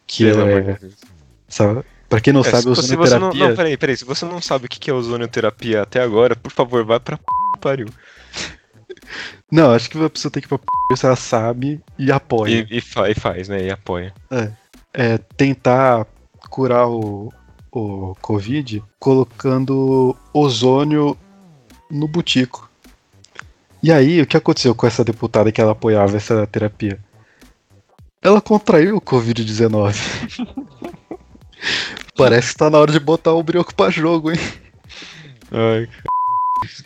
[0.08, 0.80] que é,
[1.48, 3.20] sabe, Pra quem não é, sabe, ozonioterapia...
[3.20, 3.98] Não, não, peraí, peraí.
[3.98, 7.24] Se você não sabe o que é ozonioterapia até agora, por favor, vai pra p...
[7.60, 7.88] pariu.
[9.52, 10.96] Não, acho que a pessoa tem que ir pra p...
[10.96, 12.68] se ela sabe e apoia.
[12.70, 13.66] E, e, fa e faz, né?
[13.66, 14.14] E apoia.
[14.32, 14.52] É.
[14.94, 16.08] é tentar
[16.50, 17.32] curar o,
[17.72, 21.18] o Covid colocando ozônio
[21.90, 22.70] no butico.
[23.84, 27.00] E aí, o que aconteceu com essa deputada que ela apoiava essa terapia?
[28.22, 29.96] Ela contraiu o Covid-19.
[32.18, 34.40] Parece que tá na hora de botar o brioco pra jogo, hein?
[35.52, 35.88] Ai,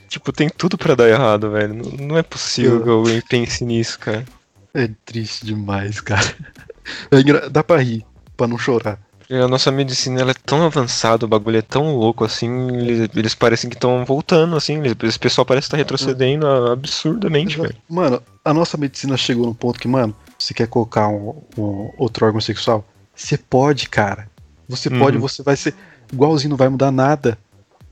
[0.08, 1.74] Tipo, tem tudo para dar errado, velho.
[1.74, 4.26] Não, não é possível que alguém pense nisso, cara.
[4.74, 6.22] É triste demais, cara.
[7.12, 8.04] É Dá pra rir,
[8.36, 9.00] pra não chorar.
[9.30, 12.50] A nossa medicina ela é tão avançada, o bagulho é tão louco assim,
[12.80, 17.76] eles, eles parecem que estão voltando, assim, esse pessoal parece estar tá retrocedendo absurdamente, velho.
[17.88, 22.26] Mano, a nossa medicina chegou num ponto que, mano, você quer colocar um, um outro
[22.26, 22.84] órgão sexual?
[23.16, 24.28] Você pode, cara.
[24.68, 24.98] Você uhum.
[24.98, 25.76] pode, você vai ser
[26.12, 27.38] igualzinho, não vai mudar nada.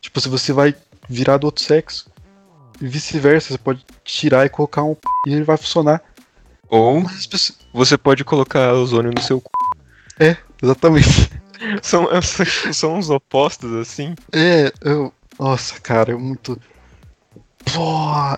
[0.02, 0.74] Tipo, se você vai
[1.10, 2.10] virar do outro sexo.
[2.82, 4.96] E vice-versa, você pode tirar e colocar um
[5.26, 6.02] e ele vai funcionar.
[6.70, 7.04] Ou
[7.74, 9.42] você pode colocar ozônio no seu
[10.20, 11.32] É, exatamente.
[11.82, 12.08] são,
[12.74, 14.16] são os opostos, assim.
[14.32, 15.14] É, eu.
[15.40, 16.60] Nossa, cara, é muito.
[17.74, 17.82] Pô,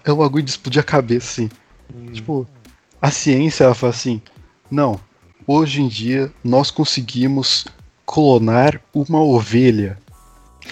[0.03, 1.49] é um bagulho de explodir a cabeça, assim.
[1.93, 2.11] Hum.
[2.11, 2.47] Tipo,
[3.01, 4.21] a ciência, ela fala assim:
[4.69, 4.99] não,
[5.47, 7.65] hoje em dia nós conseguimos
[8.05, 9.97] clonar uma ovelha.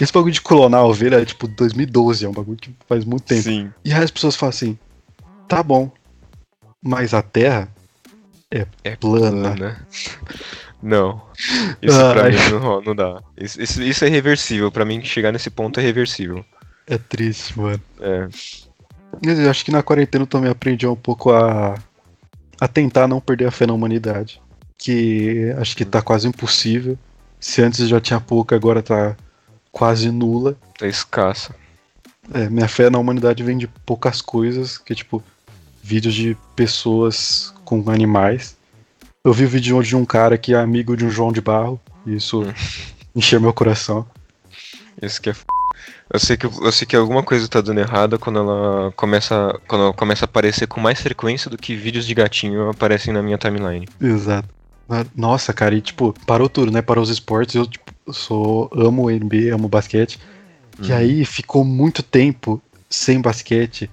[0.00, 3.24] Esse bagulho de clonar a ovelha é tipo 2012, é um bagulho que faz muito
[3.24, 3.42] tempo.
[3.42, 3.72] Sim.
[3.84, 4.78] E aí as pessoas falam assim:
[5.48, 5.90] tá bom,
[6.82, 7.68] mas a Terra
[8.50, 9.54] é, É plana.
[9.54, 9.86] plana.
[10.80, 11.20] Não.
[11.82, 12.30] Isso pra Ai.
[12.30, 13.20] mim não, não dá.
[13.36, 14.70] Isso, isso, isso é reversível.
[14.70, 16.44] Pra mim, chegar nesse ponto é reversível.
[16.86, 17.82] É triste, mano.
[18.00, 18.28] É.
[19.24, 21.74] Mas eu acho que na quarentena eu também aprendi um pouco a,
[22.60, 24.40] a tentar não perder a fé na humanidade.
[24.78, 26.96] Que acho que tá quase impossível.
[27.40, 29.16] Se antes já tinha pouca, agora tá
[29.72, 30.56] quase nula.
[30.78, 31.54] Tá escassa.
[32.32, 35.22] É, minha fé na humanidade vem de poucas coisas, que é tipo
[35.82, 38.56] vídeos de pessoas com animais.
[39.24, 41.80] Eu vi o vídeo de um cara que é amigo de um João de Barro,
[42.06, 42.52] e isso Hum.
[43.16, 44.06] encheu meu coração.
[45.00, 45.44] Isso que é f...
[46.12, 49.84] Eu sei que, eu sei que alguma coisa tá dando errada quando ela começa, quando
[49.84, 53.36] ela começa a aparecer com mais frequência do que vídeos de gatinho aparecem na minha
[53.36, 53.86] timeline.
[54.00, 54.48] Exato.
[55.14, 56.80] Nossa, cara, e tipo, parou tudo, né?
[56.80, 57.54] Parou os esportes.
[57.54, 60.18] Eu, tipo, sou, amo NBA, amo basquete.
[60.82, 60.96] E Uhum.
[60.96, 63.90] aí ficou muito tempo sem basquete.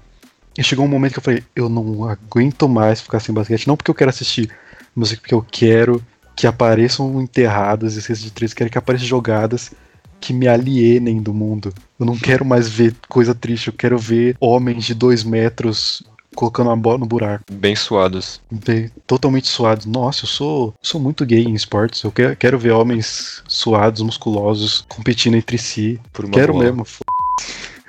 [0.57, 3.67] E chegou um momento que eu falei, eu não aguento mais ficar sem basquete.
[3.67, 4.49] Não porque eu quero assistir,
[4.95, 6.01] mas porque eu quero
[6.35, 9.71] que apareçam enterradas esses de três, quero que apareçam jogadas
[10.19, 11.73] que me alienem do mundo.
[11.99, 16.03] Eu não quero mais ver coisa triste, eu quero ver homens de dois metros
[16.35, 17.43] colocando a bola no buraco.
[17.51, 18.41] Bem suados.
[18.51, 19.85] Bem, totalmente suados.
[19.85, 22.03] Nossa, eu sou, sou muito gay em esportes.
[22.03, 25.99] Eu quero, quero ver homens suados, musculosos, competindo entre si.
[26.13, 26.65] Por uma Quero bola.
[26.65, 26.83] mesmo.
[26.85, 26.99] f-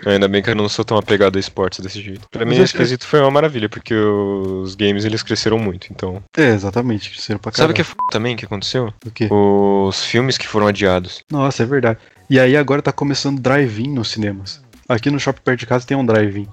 [0.05, 2.29] Ainda bem que eu não sou tão apegado a esportes desse jeito.
[2.31, 6.23] Pra mim, esse que- quesito foi uma maravilha, porque os games eles cresceram muito, então.
[6.37, 7.11] É, exatamente.
[7.11, 8.03] Cresceram pra Sabe o que é caralho.
[8.05, 8.11] f...
[8.13, 8.93] também que aconteceu?
[9.05, 9.27] O quê?
[9.31, 11.25] Os filmes que foram adiados.
[11.31, 11.99] Nossa, é verdade.
[12.29, 14.61] E aí agora tá começando drive-in nos cinemas.
[14.89, 16.47] Aqui no shopping perto de casa tem um drive-in.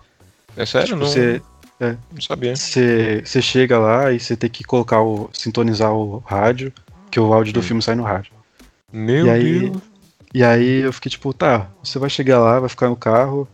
[0.56, 0.88] É sério?
[0.88, 1.42] Tipo, não, você
[1.80, 2.56] não sabia.
[2.56, 6.72] você você chega lá e você tem que colocar o sintonizar o rádio,
[7.12, 7.64] que o áudio do Hum.
[7.64, 8.32] filme sai no rádio.
[8.92, 9.82] Meu E aí- Deus.
[10.36, 13.48] E aí eu fiquei tipo, tá, você vai chegar lá, vai ficar no carro,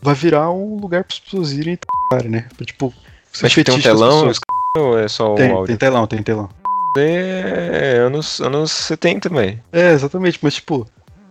[0.00, 2.48] vai virar um lugar para as pessoas irem e né?
[2.64, 2.94] Tipo,
[3.32, 4.30] ser Mas tem um telão
[4.76, 5.66] ou é só o Tem, áudio?
[5.66, 6.48] tem telão, tem telão.
[6.96, 9.60] É anos, anos 70, velho.
[9.72, 10.86] É, exatamente, mas tipo,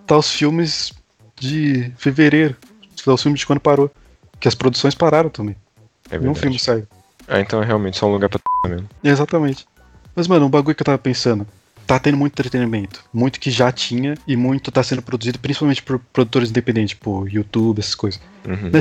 [0.05, 0.93] tá os filmes
[1.39, 2.55] de fevereiro.
[3.03, 3.89] Tá os filmes de quando parou.
[4.39, 5.55] Que as produções pararam também.
[6.15, 6.39] É verdade.
[6.39, 6.87] filme saiu.
[7.27, 8.39] Ah, então é realmente só um lugar pra
[8.69, 8.87] mesmo.
[9.03, 9.65] Exatamente.
[10.15, 11.47] Mas, mano, um bagulho que eu tava pensando.
[11.87, 13.03] Tá tendo muito entretenimento.
[13.13, 17.79] Muito que já tinha e muito tá sendo produzido, principalmente por produtores independentes, tipo YouTube,
[17.79, 18.21] essas coisas.
[18.47, 18.71] Uhum.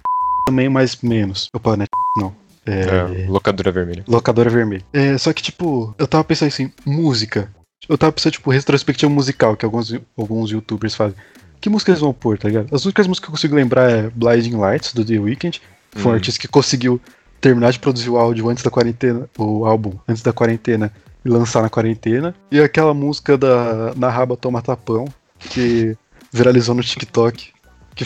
[0.46, 1.48] Também, mas menos.
[1.52, 1.86] Opa, né?
[2.16, 2.34] Não.
[2.64, 2.82] É.
[2.82, 4.04] É, locadora vermelha.
[4.06, 4.84] Locadora vermelha.
[4.92, 7.50] É, só que, tipo, eu tava pensando assim, música.
[7.88, 11.16] Eu tava pensando, tipo, retrospectiva musical, que alguns, alguns youtubers fazem.
[11.60, 12.72] Que música eles vão pôr, tá ligado?
[12.74, 15.60] As únicas músicas que eu consigo lembrar é Blinding Lights, do The Weeknd.
[15.92, 16.14] Foi um Hum.
[16.16, 17.00] artista que conseguiu
[17.42, 20.92] terminar de produzir o áudio antes da quarentena, o álbum antes da quarentena,
[21.24, 22.34] e lançar na quarentena.
[22.50, 25.04] E aquela música da Na Raba Toma Tapão,
[25.38, 25.96] que
[26.32, 27.52] viralizou no TikTok,
[27.94, 28.04] que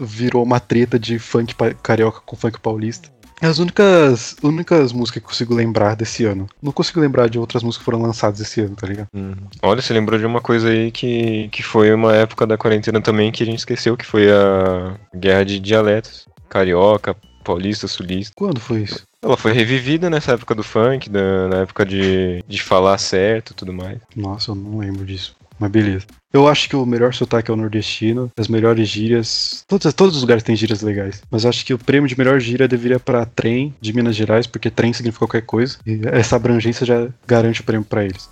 [0.00, 3.10] virou uma treta de funk carioca com funk paulista.
[3.40, 6.46] É As únicas, únicas músicas que consigo lembrar desse ano.
[6.62, 9.08] Não consigo lembrar de outras músicas que foram lançadas esse ano, tá ligado?
[9.12, 9.34] Uhum.
[9.60, 13.32] Olha, você lembrou de uma coisa aí que, que foi uma época da quarentena também
[13.32, 16.28] que a gente esqueceu, que foi a guerra de dialetos.
[16.48, 18.32] Carioca, paulista, sulista.
[18.36, 19.02] Quando foi isso?
[19.22, 23.54] Ela foi revivida nessa época do funk, da- na época de, de falar certo e
[23.54, 23.98] tudo mais.
[24.16, 25.34] Nossa, eu não lembro disso.
[25.60, 26.06] Mas beleza.
[26.32, 29.62] Eu acho que o melhor sotaque é o nordestino, as melhores gírias.
[29.68, 31.22] Todos, todos os lugares têm gírias legais.
[31.30, 34.70] Mas acho que o prêmio de melhor gíria deveria para trem de Minas Gerais, porque
[34.70, 35.76] trem significa qualquer coisa.
[35.86, 38.28] E essa abrangência já garante o prêmio para eles.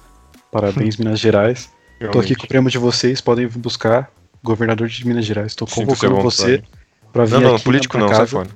[0.50, 1.66] Parabéns, Minas Gerais.
[1.66, 2.34] Tô aqui Realmente.
[2.36, 4.10] com o prêmio de vocês, podem buscar.
[4.42, 5.54] Governador de Minas Gerais.
[5.54, 6.62] Tô convocando você
[7.12, 8.30] pra vir Não, não, aqui político não, minha sai casa.
[8.38, 8.48] fora.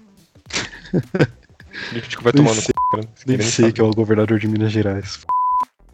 [1.90, 2.42] político vai cu,
[2.92, 3.08] cara.
[3.26, 5.20] Nem sei que é o governador de Minas Gerais.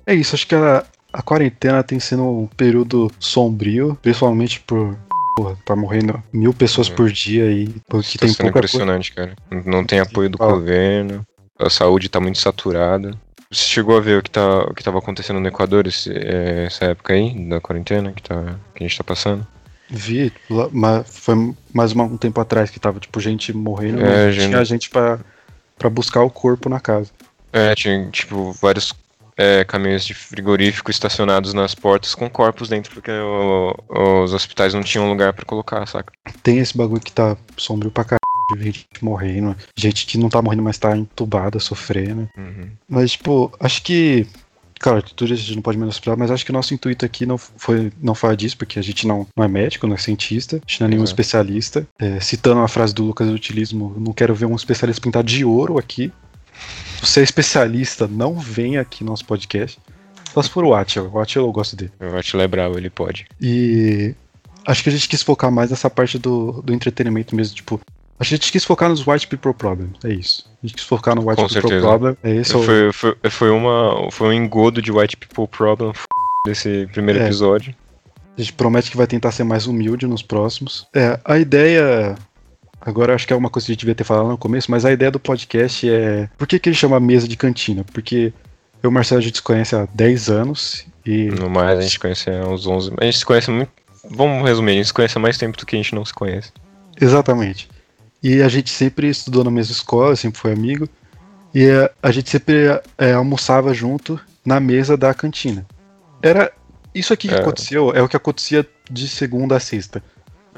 [0.07, 4.97] É isso, acho que a, a quarentena tem sido um período sombrio, principalmente por.
[5.37, 6.97] Porra, tá morrendo mil pessoas Uhum.
[6.97, 8.67] por dia aí, porque Tá tem sendo pouca coisa.
[8.67, 9.35] impressionante, cara.
[9.51, 10.53] Não- Não tem apoio do Fala.
[10.55, 11.23] governo,
[11.59, 13.13] a saúde tá muito saturada.
[13.51, 16.67] Você chegou a ver o que, tá, o que tava acontecendo no Equador esse- é,
[16.67, 19.47] essa época aí, da quarentena que, tá, que a gente tá passando?
[19.91, 20.33] Vi,
[20.73, 24.65] mas foi mais um tempo atrás que tava, tipo, gente morrendo, É, mas gente- tinha
[24.65, 25.19] gente pra,
[25.79, 27.11] pra buscar o corpo na casa.
[27.53, 28.95] É, tinha, tipo, vários
[29.37, 33.75] é, caminhões de frigorífico estacionados nas portas com corpos dentro, porque o-
[34.23, 36.13] os hospitais não tinham lugar pra colocar, saca?
[36.43, 38.21] Tem esse bagulho que tá sombrio pra caralho,
[38.59, 42.29] de gente morrendo, gente que não tá morrendo, mas tá entubada, sofrendo.
[42.37, 42.69] Uhum.
[42.89, 44.27] Mas, tipo, acho que.
[44.81, 47.27] Claro, tudo isso a gente não pode menosprezar, mas acho que o nosso intuito aqui
[47.27, 50.57] não foi não falar disso, porque a gente não, não é médico, não é cientista,
[50.57, 51.21] a gente não é nenhum Exato.
[51.21, 51.87] especialista.
[51.99, 55.77] É, citando a frase do Lucas Utilismo, não quero ver um especialista pintado de ouro
[55.79, 56.11] aqui.
[57.03, 59.79] Você é especialista, não venha aqui no nosso podcast.
[60.33, 61.11] Só se for o Atila.
[61.13, 61.93] O Atila eu gosto dele.
[62.01, 63.27] O Atila é bravo, ele pode.
[63.39, 64.15] E
[64.65, 67.79] acho que a gente quis focar mais nessa parte do, do entretenimento mesmo, tipo,
[68.21, 70.45] A gente quis focar nos White People Problem, é isso.
[70.63, 71.87] A gente quis focar no White Com People certeza.
[71.87, 75.93] Problem, é esse o- Foi, foi, foi, uma, foi um engodo de White People Problem
[76.47, 77.25] desse primeiro É.
[77.25, 77.75] episódio.
[78.37, 80.87] A gente promete que vai tentar ser mais humilde nos próximos.
[80.95, 82.15] É, a ideia.
[82.81, 84.85] Agora acho que é uma coisa que a gente devia ter falado no começo, mas
[84.85, 86.29] a ideia do podcast é.
[86.39, 87.85] Por que, que ele chama mesa de cantina?
[87.93, 88.33] Porque
[88.83, 91.27] eu e o Marcelo a gente se conhece há 10 anos e.
[91.29, 92.93] No mais, a gente se conhece há uns 11.
[92.99, 93.71] A gente se conhece muito.
[94.11, 96.13] Vamos resumir, a gente se conhece há mais tempo do que a gente não se
[96.15, 96.51] conhece.
[96.99, 97.69] Exatamente.
[98.23, 100.89] E a gente sempre estudou na mesma escola, sempre foi amigo.
[101.55, 102.55] E eh, a gente sempre
[102.99, 105.67] eh, almoçava junto na mesa da cantina.
[106.23, 106.53] Era.
[106.95, 107.39] Isso aqui que É.
[107.39, 110.03] aconteceu é o que acontecia de segunda a sexta.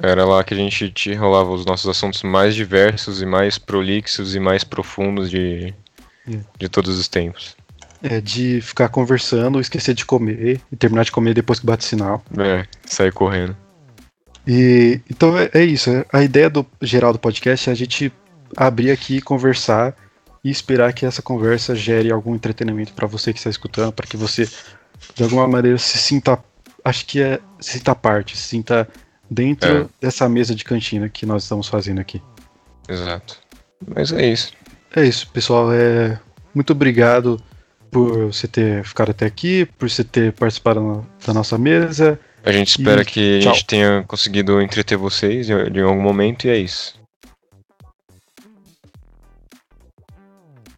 [0.02, 4.34] Era lá que a gente te rolava os nossos assuntos mais diversos e mais prolixos
[4.34, 5.74] e mais profundos de,
[6.26, 6.38] É.
[6.58, 7.54] de todos os tempos.
[8.02, 12.24] É, de ficar conversando, esquecer de comer e terminar de comer depois que bate sinal.
[12.38, 13.54] É, sair correndo.
[14.46, 15.90] E então é, é isso.
[15.90, 18.12] é- A ideia do geral do podcast é a gente
[18.56, 19.94] abrir aqui, conversar
[20.44, 24.16] e esperar que essa conversa gere algum entretenimento para você que está escutando, para que
[24.16, 24.48] você
[25.14, 26.38] de alguma maneira se sinta,
[26.84, 28.88] acho que é se sinta parte, se sinta
[29.30, 29.86] dentro É.
[30.00, 32.20] dessa mesa de cantina que nós estamos fazendo aqui.
[32.88, 33.38] Exato.
[33.94, 34.52] Mas é isso.
[34.94, 35.72] É isso, pessoal.
[35.72, 36.18] É
[36.54, 37.40] muito obrigado
[37.90, 42.18] por você ter ficado até aqui, por você ter participado na- da nossa mesa.
[42.44, 43.54] A gente espera E que a tchau.
[43.54, 47.01] gente tenha conseguido entreter vocês de algum momento e é isso.